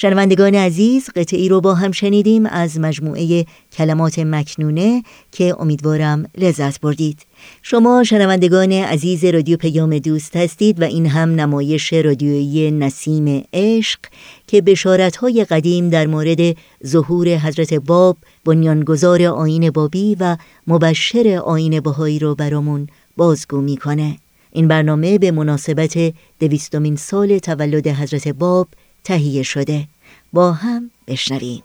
شنوندگان 0.00 0.54
عزیز 0.54 1.10
قطعی 1.16 1.48
رو 1.48 1.60
با 1.60 1.74
هم 1.74 1.92
شنیدیم 1.92 2.46
از 2.46 2.78
مجموعه 2.78 3.46
کلمات 3.72 4.18
مکنونه 4.18 5.02
که 5.32 5.54
امیدوارم 5.58 6.26
لذت 6.36 6.80
بردید. 6.80 7.26
شما 7.62 8.04
شنوندگان 8.04 8.72
عزیز 8.72 9.24
رادیو 9.24 9.56
پیام 9.56 9.98
دوست 9.98 10.36
هستید 10.36 10.80
و 10.80 10.84
این 10.84 11.06
هم 11.06 11.28
نمایش 11.34 11.92
رادیویی 11.92 12.70
نسیم 12.70 13.44
عشق 13.52 13.98
که 14.46 14.60
بشارت‌های 14.60 15.44
قدیم 15.44 15.88
در 15.88 16.06
مورد 16.06 16.56
ظهور 16.86 17.28
حضرت 17.28 17.74
باب 17.74 18.16
بنیانگذار 18.44 19.22
آین 19.22 19.70
بابی 19.70 20.16
و 20.20 20.36
مبشر 20.66 21.40
آین 21.44 21.80
بهایی 21.80 22.18
رو 22.18 22.34
برامون 22.34 22.86
بازگو 23.16 23.60
می‌کنه. 23.60 24.18
این 24.52 24.68
برنامه 24.68 25.18
به 25.18 25.30
مناسبت 25.30 26.12
دویستمین 26.40 26.96
سال 26.96 27.38
تولد 27.38 27.86
حضرت 27.86 28.28
باب 28.28 28.68
تهیه 29.04 29.42
شده. 29.42 29.88
با 30.32 30.52
هم 30.52 30.90
بشنویم. 31.06 31.62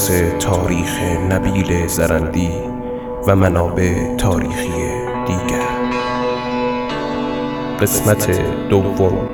اساس 0.00 0.44
تاریخ 0.44 1.02
نبیل 1.30 1.86
زرندی 1.86 2.50
و 3.26 3.36
منابع 3.36 4.16
تاریخی 4.16 4.70
دیگر. 5.26 5.66
قسمت 7.80 8.40
دوم. 8.68 9.28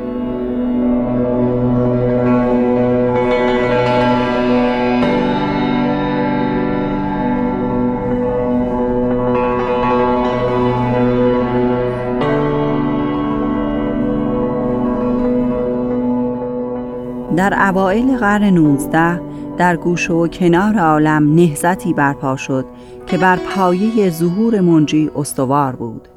در 17.37 17.68
اوائل 17.68 18.16
قرن 18.16 18.44
19 18.44 19.26
در 19.57 19.77
گوش 19.77 20.11
و 20.11 20.29
کنار 20.29 20.79
عالم 20.79 21.35
نهزتی 21.35 21.92
برپا 21.92 22.37
شد 22.37 22.66
که 23.07 23.19
بر 23.19 23.37
پایه 23.37 24.11
ظهور 24.11 24.61
منجی 24.61 25.11
استوار 25.16 25.77
بود. 25.77 26.09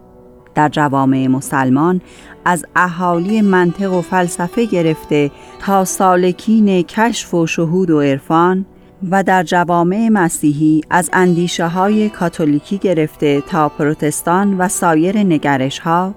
در 0.56 0.69
جوامع 0.69 1.28
مسلمان 1.28 2.02
از 2.45 2.65
اهالی 2.75 3.41
منطق 3.41 3.93
و 3.93 4.02
فلسفه 4.02 4.65
گرفته 4.65 5.32
تا 5.60 5.86
سالکین 5.86 6.82
کشف 6.82 7.34
و 7.34 7.47
شهود 7.47 7.89
و 7.89 8.02
عرفان 8.02 8.65
و 9.12 9.23
در 9.23 9.43
جوامع 9.43 10.10
مسیحی 10.12 10.82
از 10.89 11.10
اندیشه 11.13 11.67
های 11.67 12.10
کاتولیکی 12.10 12.78
گرفته 12.78 13.41
تا 13.41 13.69
پروتستان 13.69 14.58
و 14.58 14.67
سایر 14.67 15.17
نگرش 15.17 15.80
ها 15.80 16.13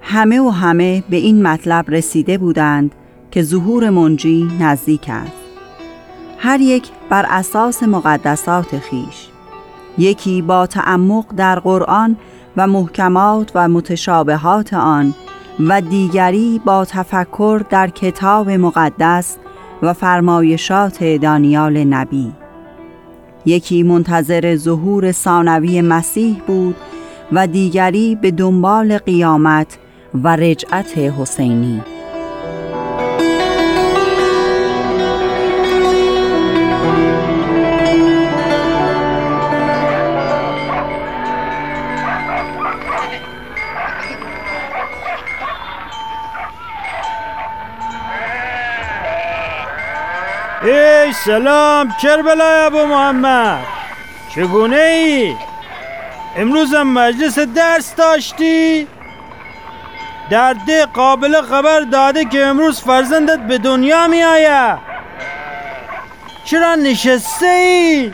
همه 0.00 0.40
و 0.40 0.48
همه 0.48 1.04
به 1.10 1.16
این 1.16 1.42
مطلب 1.42 1.84
رسیده 1.88 2.38
بودند 2.38 2.94
که 3.30 3.42
ظهور 3.42 3.90
منجی 3.90 4.48
نزدیک 4.60 5.06
است. 5.08 5.43
هر 6.44 6.60
یک 6.60 6.88
بر 7.10 7.26
اساس 7.28 7.82
مقدسات 7.82 8.78
خیش. 8.78 9.28
یکی 9.98 10.42
با 10.42 10.66
تعمق 10.66 11.24
در 11.36 11.58
قرآن 11.58 12.16
و 12.56 12.66
محکمات 12.66 13.52
و 13.54 13.68
متشابهات 13.68 14.74
آن 14.74 15.14
و 15.60 15.80
دیگری 15.80 16.60
با 16.64 16.84
تفکر 16.84 17.64
در 17.70 17.88
کتاب 17.88 18.50
مقدس 18.50 19.36
و 19.82 19.92
فرمایشات 19.92 21.04
دانیال 21.04 21.84
نبی. 21.84 22.32
یکی 23.46 23.82
منتظر 23.82 24.56
ظهور 24.56 25.12
ثانوی 25.12 25.82
مسیح 25.82 26.42
بود 26.46 26.76
و 27.32 27.46
دیگری 27.46 28.14
به 28.16 28.30
دنبال 28.30 28.98
قیامت 28.98 29.78
و 30.14 30.36
رجعت 30.36 30.98
حسینی. 30.98 31.93
ای 50.64 51.12
سلام 51.12 51.94
کربلای 52.02 52.64
ابو 52.66 52.86
محمد 52.86 53.64
چگونه 54.34 54.76
ای؟ 54.76 55.34
امروز 56.36 56.74
هم 56.74 56.92
مجلس 56.92 57.38
درس 57.38 57.94
داشتی؟ 57.94 58.86
در 60.30 60.52
ده 60.66 60.86
قابل 60.86 61.42
خبر 61.42 61.80
داده 61.80 62.24
که 62.24 62.44
امروز 62.46 62.80
فرزندت 62.80 63.38
به 63.38 63.58
دنیا 63.58 64.06
می 64.06 64.22
آید 64.22 64.78
چرا 66.44 66.74
نشسته 66.74 67.46
ای؟ 67.46 68.12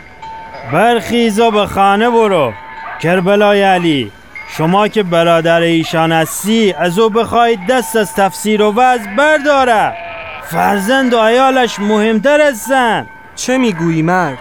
برخیزا 0.73 1.51
به 1.51 1.65
خانه 1.65 2.09
برو 2.09 2.53
کربلای 3.01 3.63
علی 3.63 4.11
شما 4.57 4.87
که 4.87 5.03
برادر 5.03 5.61
ایشان 5.61 6.11
هستی 6.11 6.73
از 6.73 6.99
او 6.99 7.09
بخواهید 7.09 7.67
دست 7.67 7.95
از 7.95 8.15
تفسیر 8.15 8.61
و 8.61 8.71
وضع 8.71 9.15
برداره 9.17 10.10
فرزند 10.51 11.13
و 11.13 11.19
عیالش 11.19 11.79
مهمتر 11.79 12.41
هستن 12.41 13.07
چه 13.35 13.57
می‌گویی 13.57 14.01
مرد؟ 14.01 14.37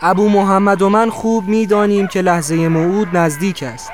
ابو 0.00 0.28
محمد 0.28 0.82
و 0.82 0.88
من 0.88 1.10
خوب 1.10 1.48
می‌دانیم 1.48 2.06
که 2.06 2.22
لحظه 2.22 2.68
موعود 2.68 3.16
نزدیک 3.16 3.62
است. 3.62 3.92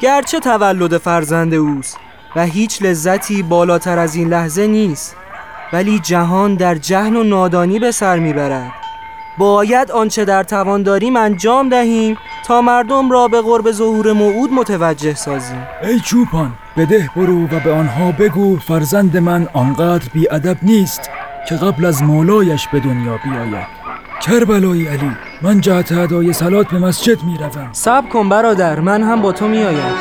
گرچه 0.00 0.40
تولد 0.40 0.98
فرزند 0.98 1.54
اوست 1.54 1.98
و 2.36 2.44
هیچ 2.44 2.82
لذتی 2.82 3.42
بالاتر 3.42 3.98
از 3.98 4.14
این 4.14 4.28
لحظه 4.28 4.66
نیست 4.66 5.16
ولی 5.72 5.98
جهان 5.98 6.54
در 6.54 6.74
جهن 6.74 7.16
و 7.16 7.22
نادانی 7.22 7.78
به 7.78 7.90
سر 7.90 8.18
می‌برد. 8.18 8.72
باید 9.38 9.90
آنچه 9.90 10.24
در 10.24 10.42
توان 10.42 10.82
داریم 10.82 11.16
انجام 11.16 11.68
دهیم 11.68 12.16
تا 12.46 12.60
مردم 12.62 13.10
را 13.10 13.28
به 13.28 13.40
قرب 13.40 13.70
ظهور 13.70 14.12
موعود 14.12 14.52
متوجه 14.52 15.14
سازیم. 15.14 15.66
ای 15.82 16.00
چوپان 16.00 16.52
بده 16.76 17.10
برو 17.16 17.44
و 17.44 17.60
به 17.64 17.72
آنها 17.72 18.12
بگو 18.12 18.56
فرزند 18.56 19.16
من 19.16 19.48
آنقدر 19.52 20.08
بیادب 20.12 20.56
نیست 20.62 21.10
که 21.48 21.54
قبل 21.54 21.84
از 21.84 22.02
مولایش 22.02 22.68
به 22.68 22.80
دنیا 22.80 23.18
بیاید. 23.24 23.84
کربلای 24.22 24.86
علی 24.86 25.10
من 25.42 25.60
جهت 25.60 25.92
ادای 25.92 26.32
سلات 26.32 26.68
به 26.68 26.78
مسجد 26.78 27.22
می 27.22 27.38
روم 27.38 27.68
صبر 27.72 28.08
کن 28.08 28.28
برادر 28.28 28.80
من 28.80 29.02
هم 29.02 29.22
با 29.22 29.32
تو 29.32 29.48
می 29.48 29.62
آیم 29.62 29.94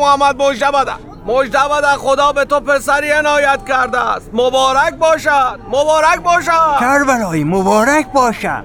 محمد 0.00 0.42
مجده 0.42 0.66
بده 0.70 0.92
مجده 1.26 1.58
بده 1.72 1.86
خدا 1.98 2.32
به 2.32 2.44
تو 2.44 2.60
پسری 2.60 3.10
عنایت 3.10 3.60
کرده 3.68 3.98
است. 3.98 4.30
مبارک 4.32 4.94
باشد. 4.98 5.58
مبارک 5.68 6.22
باشد. 6.24 6.80
کربلای 6.80 7.44
مبارک 7.44 8.12
باشد. 8.12 8.64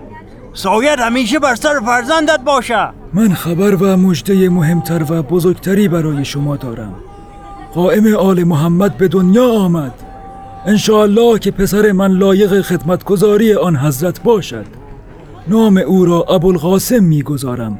سایت 0.53 0.99
همیشه 0.99 1.39
بر 1.39 1.55
سر 1.55 1.79
فرزندت 1.85 2.39
باشه. 2.39 2.89
من 3.13 3.33
خبر 3.33 3.75
و 3.75 3.97
مژده 3.97 4.49
مهمتر 4.49 5.03
و 5.03 5.21
بزرگتری 5.21 5.87
برای 5.87 6.25
شما 6.25 6.55
دارم. 6.55 6.95
قائم 7.73 8.15
آل 8.15 8.43
محمد 8.43 8.97
به 8.97 9.07
دنیا 9.07 9.51
آمد. 9.51 9.93
انشاءالله 10.65 11.39
که 11.39 11.51
پسر 11.51 11.91
من 11.91 12.11
لایق 12.11 12.61
خدمتگزاری 12.61 13.53
آن 13.53 13.77
حضرت 13.77 14.23
باشد. 14.23 14.65
نام 15.47 15.77
او 15.77 16.05
را 16.05 16.21
ابوالقاسم 16.21 17.03
می‌گذارم. 17.03 17.79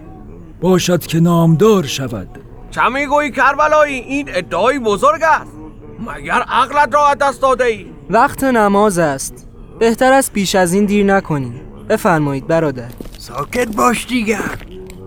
باشد 0.61 1.05
که 1.05 1.19
نامدار 1.19 1.83
شود. 1.83 2.27
چه 2.75 2.89
می‌گویی 2.89 3.31
کربلایی 3.31 3.99
این 3.99 4.29
ادعای 4.33 4.79
بزرگ 4.79 5.23
است. 5.23 5.51
مگر 5.99 6.41
عقلت 6.47 6.95
را 6.95 7.07
از 7.07 7.17
دست 7.17 7.41
داده 7.41 7.63
ای 7.63 7.85
وقت 8.09 8.43
نماز 8.43 8.99
است. 8.99 9.47
بهتر 9.79 10.13
است 10.13 10.33
پیش 10.33 10.55
از 10.55 10.73
این 10.73 10.85
دیر 10.85 11.05
نکنیم 11.05 11.61
بفرمایید 11.89 12.47
برادر. 12.47 12.89
ساکت 13.17 13.75
باش 13.75 14.07
دیگر 14.07 14.57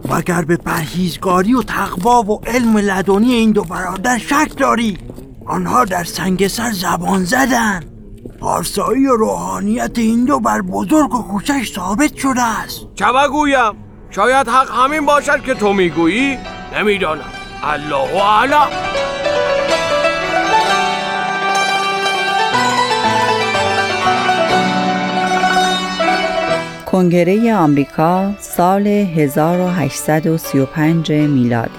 و 0.08 0.14
اگر 0.14 0.42
به 0.42 0.56
پرهیزگاری 0.56 1.54
و 1.54 1.62
تقوا 1.62 2.22
و 2.22 2.40
علم 2.46 2.76
لدنی 2.76 3.32
این 3.32 3.52
دو 3.52 3.64
برادر 3.64 4.18
شک 4.18 4.58
داری؟ 4.58 4.98
آنها 5.46 5.84
در 5.84 6.04
سنگسر 6.04 6.70
زبان 6.70 7.24
زدن. 7.24 7.82
پارسایی 8.40 9.06
و 9.06 9.16
روحانیت 9.16 9.98
این 9.98 10.24
دو 10.24 10.40
بر 10.40 10.62
بزرگ 10.62 11.14
و 11.14 11.22
کوچش 11.22 11.72
ثابت 11.74 12.16
شده 12.16 12.42
است. 12.42 12.86
چه 12.94 13.06
بگویم؟ 13.12 13.72
شاید 14.10 14.48
حق 14.48 14.70
همین 14.70 15.06
باشد 15.06 15.42
که 15.42 15.54
تو 15.54 15.72
می‌گویی؟ 15.72 16.38
نمی‌دانم. 16.78 17.38
الله 17.62 18.22
اعلم 18.22 18.68
کنگره 26.86 27.54
آمریکا 27.54 28.30
سال 28.38 28.86
1835 28.86 31.12
میلادی. 31.12 31.70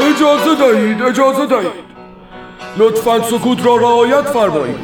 اجازه 0.00 0.54
دهید 0.54 1.02
اجازه 1.02 1.46
دهید. 1.46 1.86
لطفا 2.76 3.22
سکوت 3.22 3.66
را 3.66 3.76
رعایت 3.76 4.22
فرمایید. 4.22 4.76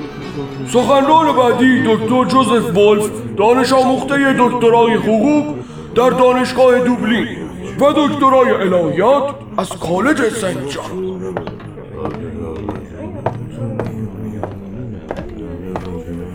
سخنران 0.73 1.37
بعدی 1.37 1.83
دکتر 1.87 2.25
جوزف 2.25 2.77
ولف 2.77 3.11
دانش 3.37 3.73
آموخته 3.73 4.37
دکترای 4.39 4.95
حقوق 4.95 5.55
در 5.95 6.11
دانشگاه 6.11 6.79
دوبلین. 6.79 7.42
و 7.81 7.93
دکترای 7.97 8.51
الهیات 8.51 9.35
از 9.59 9.69
کالج 9.69 10.29
سنت 10.29 10.79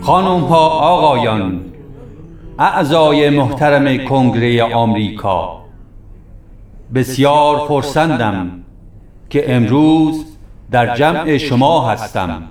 خانم 0.00 0.40
ها 0.40 0.68
آقایان 0.68 1.64
اعضای 2.58 3.30
محترم 3.30 4.04
کنگره 4.04 4.74
آمریکا 4.74 5.62
بسیار 6.94 7.58
خرسندم 7.58 8.50
که 9.30 9.54
امروز 9.54 10.24
در 10.70 10.96
جمع 10.96 11.36
شما 11.38 11.88
هستم. 11.88 12.42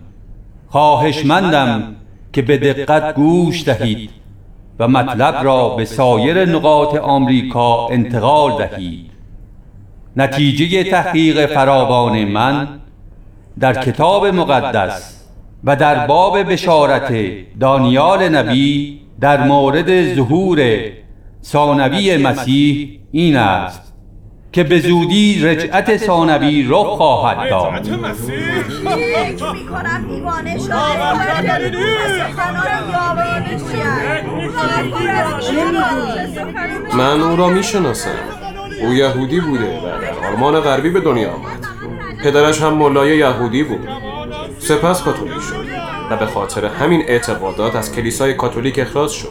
خواهشمندم 0.67 1.95
که 2.33 2.41
به 2.41 2.57
دقت 2.57 3.15
گوش 3.15 3.65
دهید. 3.65 4.09
و 4.79 4.87
مطلب 4.87 5.35
را 5.43 5.69
به 5.69 5.85
سایر 5.85 6.45
نقاط 6.45 6.95
آمریکا 6.95 7.87
انتقال 7.87 8.57
دهید. 8.57 9.11
نتیجه 10.17 10.83
تحقیق 10.83 11.45
فراوان 11.45 12.25
من 12.25 12.67
در 13.59 13.73
کتاب 13.83 14.25
مقدس 14.25 15.23
و 15.63 15.75
در 15.75 16.07
باب 16.07 16.51
بشارت 16.51 17.13
دانیال 17.59 18.29
نبی 18.29 18.99
در 19.19 19.47
مورد 19.47 20.15
ظهور 20.15 20.79
ثانوی 21.43 22.17
مسیح 22.17 22.99
این 23.11 23.37
است. 23.37 23.86
که 24.51 24.63
به 24.63 24.79
زودی 24.79 25.41
رجعت 25.41 25.97
ثانوی 25.97 26.67
رخ 26.69 26.87
خواهد 26.87 27.49
داد. 27.49 27.89
من 36.93 37.21
او 37.21 37.35
را 37.35 37.47
می‌شناسم. 37.47 38.09
او 38.81 38.93
یهودی 38.93 39.39
بوده. 39.39 39.77
و 39.77 39.81
در 39.81 40.27
آلمان 40.27 40.59
غربی 40.59 40.89
به 40.89 40.99
دنیا 40.99 41.31
آمد. 41.31 41.67
پدرش 42.23 42.61
هم 42.61 42.73
ملای 42.73 43.17
یهودی 43.17 43.63
بود. 43.63 43.87
سپس 44.59 45.03
کاتولیک 45.03 45.41
شد 45.41 45.66
و 46.11 46.17
به 46.17 46.25
خاطر 46.25 46.65
همین 46.65 47.01
اعتقادات 47.07 47.75
از 47.75 47.91
کلیسای 47.91 48.33
کاتولیک 48.33 48.79
اخراج 48.79 49.11
شد. 49.11 49.27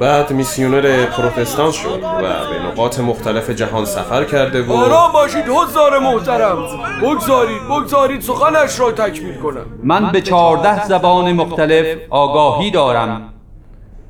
بعد 0.00 0.32
میسیونر 0.32 1.04
پروتستان 1.04 1.72
شد 1.72 2.00
و 2.02 2.22
به 2.22 2.66
نقاط 2.72 3.00
مختلف 3.00 3.50
جهان 3.50 3.84
سفر 3.84 4.24
کرده 4.24 4.62
و 4.62 4.72
آرام 4.72 5.12
باشید 5.12 5.44
حضار 5.48 5.98
محترم. 5.98 6.56
بگذارید 7.02 7.62
بگذارید 7.70 8.20
سخنش 8.20 8.80
را 8.80 8.92
تکمیل 8.92 9.34
کنم. 9.34 9.66
من 9.82 10.12
به 10.12 10.20
چهارده 10.20 10.86
زبان 10.86 11.32
مختلف 11.32 11.96
آگاهی 12.10 12.70
دارم 12.70 13.22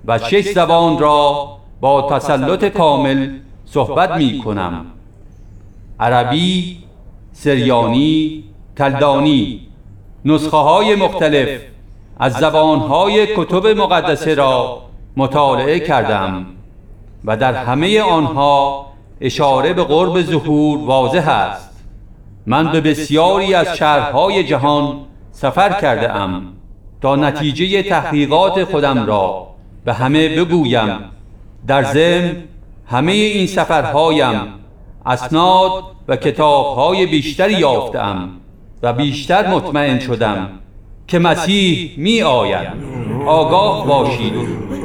و 0.06 0.18
شش 0.18 0.52
زبان 0.52 0.98
را 0.98 1.48
با 1.80 2.10
تسلط 2.10 2.64
کامل 2.64 3.28
صحبت 3.64 4.10
می 4.10 4.42
کنم. 4.44 4.86
عربی، 6.00 6.78
سریانی، 7.32 8.44
کلدانی. 8.78 9.60
نسخه 10.24 10.56
های 10.56 10.94
مختلف 10.94 11.60
از 12.18 12.32
زبان 12.32 12.78
های 12.78 13.26
کتب 13.36 13.66
مقدسه 13.66 14.34
را 14.34 14.82
مطالعه 15.16 15.80
کردم 15.80 16.46
و 17.24 17.36
در 17.36 17.54
همه 17.54 18.00
آنها 18.00 18.86
اشاره 19.20 19.72
به 19.72 19.84
قرب 19.84 20.22
ظهور 20.22 20.78
واضح 20.78 21.28
است. 21.28 21.70
من 22.46 22.72
به 22.72 22.80
بسیاری 22.80 23.54
از 23.54 23.76
شهرهای 23.76 24.44
جهان 24.44 25.00
سفر 25.32 25.80
کرده 25.80 26.12
ام 26.12 26.42
تا 27.00 27.16
نتیجه 27.16 27.82
تحقیقات 27.82 28.64
خودم 28.64 29.06
را 29.06 29.46
به 29.84 29.92
همه 29.92 30.28
بگویم. 30.28 30.98
در 31.66 31.82
ضمن 31.82 32.36
همه 32.86 33.12
این 33.12 33.46
سفرهایم 33.46 34.40
اسناد 35.06 35.84
و 36.08 36.16
کتابهای 36.16 37.06
بیشتری 37.06 37.54
یافتم 37.54 38.28
و 38.82 38.92
بیشتر 38.92 39.50
مطمئن 39.50 39.98
شدم. 39.98 40.48
که 41.08 41.18
مسیح 41.18 41.90
می 41.96 42.22
آید 42.22 42.68
آگاه 43.26 43.86
باشید 43.86 44.32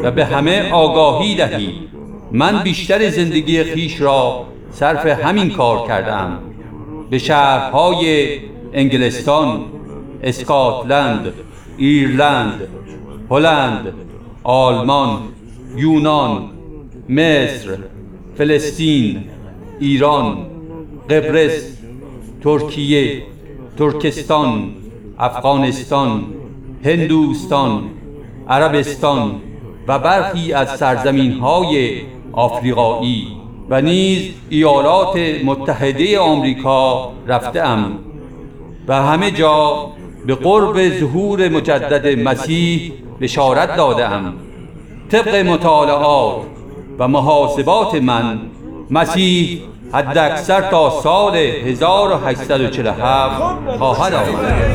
و 0.03 0.11
به 0.11 0.26
همه 0.26 0.72
آگاهی 0.72 1.36
دهید. 1.36 1.89
من 2.32 2.63
بیشتر 2.63 3.09
زندگی 3.09 3.63
خیش 3.63 4.01
را 4.01 4.45
صرف 4.72 5.05
همین 5.05 5.49
کار 5.49 5.88
کردم 5.88 6.39
به 7.09 7.17
شهرهای 7.17 8.30
انگلستان 8.74 9.65
اسکاتلند 10.24 11.34
ایرلند 11.78 12.67
هلند 13.30 13.93
آلمان 14.43 15.20
یونان 15.76 16.49
مصر 17.09 17.78
فلسطین 18.38 19.24
ایران 19.80 20.38
قبرس 21.09 21.78
ترکیه 22.43 23.24
ترکستان 23.78 24.72
افغانستان 25.20 26.24
هندوستان 26.86 27.84
عربستان 28.47 29.36
و 29.88 29.99
برخی 29.99 30.53
از 30.53 30.70
سرزمین 30.78 31.34
های 31.34 32.01
آفریقایی 32.32 33.28
و 33.70 33.82
نیز 33.82 34.34
ایالات 34.49 35.17
متحده 35.45 36.20
آمریکا 36.20 37.11
رفتم 37.28 37.91
و 38.88 38.95
همه 39.01 39.32
جا 39.32 39.88
به 40.26 40.36
قرب 40.36 40.99
ظهور 40.99 41.49
مجدد 41.49 42.20
مسیح 42.20 42.93
بشارت 43.22 43.76
دادم 43.76 44.34
طبق 45.11 45.36
مطالعات 45.36 46.41
و 46.99 47.07
محاسبات 47.07 47.95
من 47.95 48.39
مسیح 48.89 49.61
حد 49.93 50.17
اکثر 50.17 50.61
تا 50.61 51.01
سال 51.03 51.35
1847 51.35 53.41
خواهد 53.77 54.13
آمد. 54.13 54.69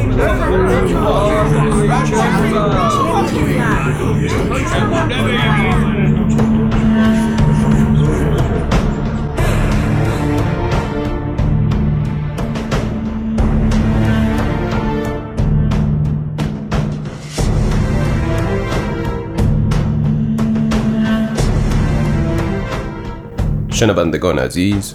شنوندگان 23.71 24.39
عزیز 24.39 24.95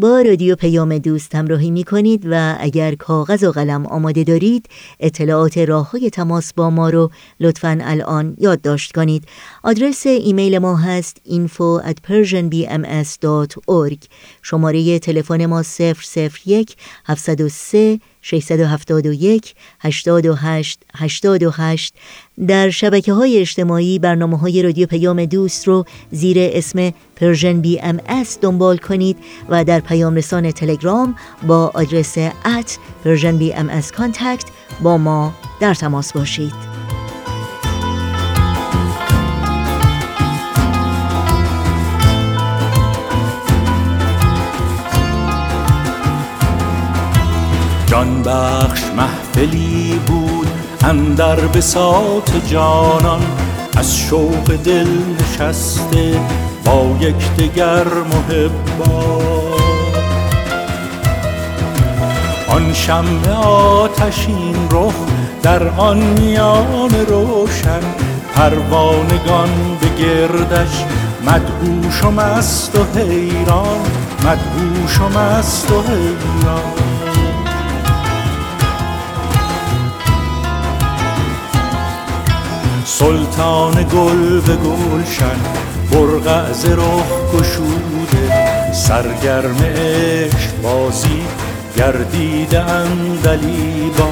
با 0.00 0.20
رادیو 0.20 0.56
پیام 0.56 0.98
دوست 0.98 1.34
همراهی 1.34 1.70
می 1.70 1.84
کنید 1.84 2.26
و 2.30 2.56
اگر 2.60 2.94
کاغذ 2.94 3.44
و 3.44 3.50
قلم 3.50 3.86
آماده 3.86 4.24
دارید 4.24 4.68
اطلاعات 5.00 5.58
راه 5.58 5.90
های 5.90 6.10
تماس 6.10 6.52
با 6.52 6.70
ما 6.70 6.90
رو 6.90 7.10
لطفا 7.40 7.78
الان 7.82 8.36
یادداشت 8.38 8.92
کنید. 8.92 9.24
آدرس 9.62 10.06
ایمیل 10.06 10.58
ما 10.58 10.76
هست 10.76 11.20
info 11.26 11.82
at 11.84 11.96
persianbms.org 12.08 13.98
شماره 14.42 14.98
تلفن 14.98 15.46
ما 15.46 15.62
001 16.46 16.76
703 17.06 17.98
671 18.22 19.54
828 19.80 20.82
828 20.94 21.94
در 22.46 22.70
شبکه 22.70 23.12
های 23.12 23.38
اجتماعی 23.38 23.98
برنامه 23.98 24.38
های 24.38 24.62
رادیو 24.62 24.86
پیام 24.86 25.24
دوست 25.24 25.68
رو 25.68 25.84
زیر 26.10 26.36
اسم 26.40 26.92
Persian 27.16 27.60
BMS 27.60 28.38
دنبال 28.40 28.76
کنید 28.76 29.16
و 29.48 29.64
در 29.64 29.80
پیام 29.80 30.14
رسان 30.14 30.50
تلگرام 30.50 31.14
با 31.46 31.70
آدرس 31.74 32.18
at 32.44 32.78
Persian 33.04 33.36
BMS 33.36 33.92
contact 33.92 34.44
با 34.82 34.98
ما 34.98 35.34
در 35.60 35.74
تماس 35.74 36.12
باشید. 36.12 36.78
جان 47.98 48.22
بخش 48.22 48.82
محفلی 48.96 50.00
بود 50.06 50.48
اندر 50.84 51.36
بساط 51.36 52.30
جانان 52.46 53.22
از 53.76 53.96
شوق 53.96 54.56
دل 54.64 54.86
نشسته 55.20 56.20
با 56.64 56.96
یکدیگر 57.00 57.84
محبا. 57.84 59.20
آن 62.48 62.72
شمع 62.72 63.30
آتشین 63.32 64.54
رخ 64.70 64.94
در 65.42 65.68
آن 65.68 65.98
میان 65.98 66.90
روشن 67.08 67.82
پروانگان 68.34 69.50
به 69.80 69.88
گردش 70.02 70.84
مدهوش 71.26 72.04
و 72.04 72.10
مست 72.10 72.78
و 72.78 72.98
حیران 72.98 73.80
مدهوش 74.24 75.00
و 75.00 75.18
مست 75.18 75.70
و 75.70 75.82
حیران. 75.82 76.97
سلطان 82.98 83.74
گل 83.74 84.40
به 84.40 84.56
گلشن 84.56 85.40
برقع 85.92 86.52
ز 86.52 86.64
رخ 86.64 87.32
گشوده. 87.34 88.72
سرگرم 88.72 89.56
عشق 89.62 90.62
بازی 90.62 91.22
گردیده 91.76 92.60
اندلیبا 92.60 94.08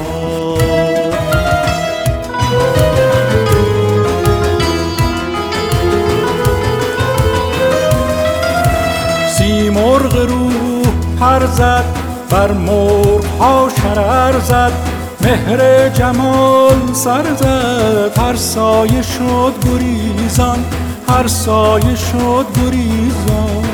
سیمرغ 9.37 10.15
روح 10.15 10.83
پر 11.19 11.45
زد 11.45 11.85
بر 12.29 12.51
مرغ 12.51 13.25
ها 13.39 13.69
شرر 13.81 14.39
زد. 14.39 14.96
مهر 15.27 15.89
جمال 15.89 16.93
سر 16.93 17.23
زد 17.35 18.19
هر 18.19 18.35
سایه 18.35 19.01
شد 19.01 19.53
گریزان 19.65 20.65
هر 21.09 21.27
سایه 21.27 21.95
شد 21.95 22.45
گریزان. 22.55 23.67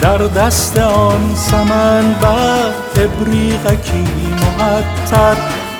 در 0.00 0.18
دست 0.18 0.78
آن 0.78 1.34
سمن 1.34 2.14
و 2.22 2.26
ابریقکی 3.00 4.06
معطر 4.58 5.36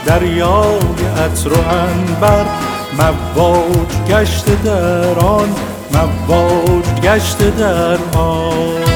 دریای 0.07 1.07
عطر 1.24 1.52
و 1.52 1.57
انبر 1.70 2.46
مواج 2.98 4.09
گشت 4.09 4.62
در 4.64 5.18
آن 5.18 5.48
مواج 5.92 7.00
گشت 7.02 7.38
در 7.38 8.18
آن. 8.18 8.95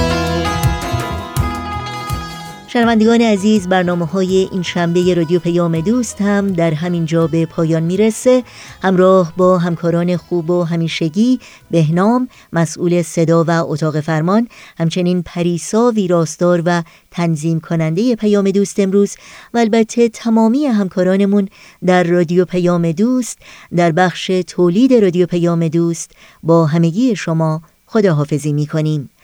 شنوندگان 2.72 3.20
عزیز 3.20 3.68
برنامه 3.68 4.06
های 4.06 4.48
این 4.52 4.62
شنبه 4.62 5.14
رادیو 5.14 5.38
پیام 5.38 5.80
دوست 5.80 6.22
هم 6.22 6.52
در 6.52 6.74
همین 6.74 7.06
جا 7.06 7.26
به 7.26 7.46
پایان 7.46 7.82
می‌رسه. 7.82 8.44
همراه 8.82 9.32
با 9.36 9.58
همکاران 9.58 10.16
خوب 10.16 10.50
و 10.50 10.64
همیشگی 10.64 11.40
بهنام 11.70 12.28
مسئول 12.52 13.02
صدا 13.02 13.44
و 13.44 13.50
اتاق 13.50 14.00
فرمان 14.00 14.48
همچنین 14.78 15.22
پریسا 15.22 15.90
ویراستار 15.90 16.62
و 16.66 16.82
تنظیم 17.10 17.60
کننده 17.60 18.16
پیام 18.16 18.50
دوست 18.50 18.80
امروز 18.80 19.16
و 19.54 19.58
البته 19.58 20.08
تمامی 20.08 20.66
همکارانمون 20.66 21.48
در 21.86 22.04
رادیو 22.04 22.44
پیام 22.44 22.92
دوست 22.92 23.38
در 23.76 23.92
بخش 23.92 24.26
تولید 24.46 24.94
رادیو 24.94 25.26
پیام 25.26 25.68
دوست 25.68 26.10
با 26.42 26.66
همگی 26.66 27.16
شما 27.16 27.62
خداحافظی 27.86 28.52
می 28.52 28.66
کنیم 28.66 29.10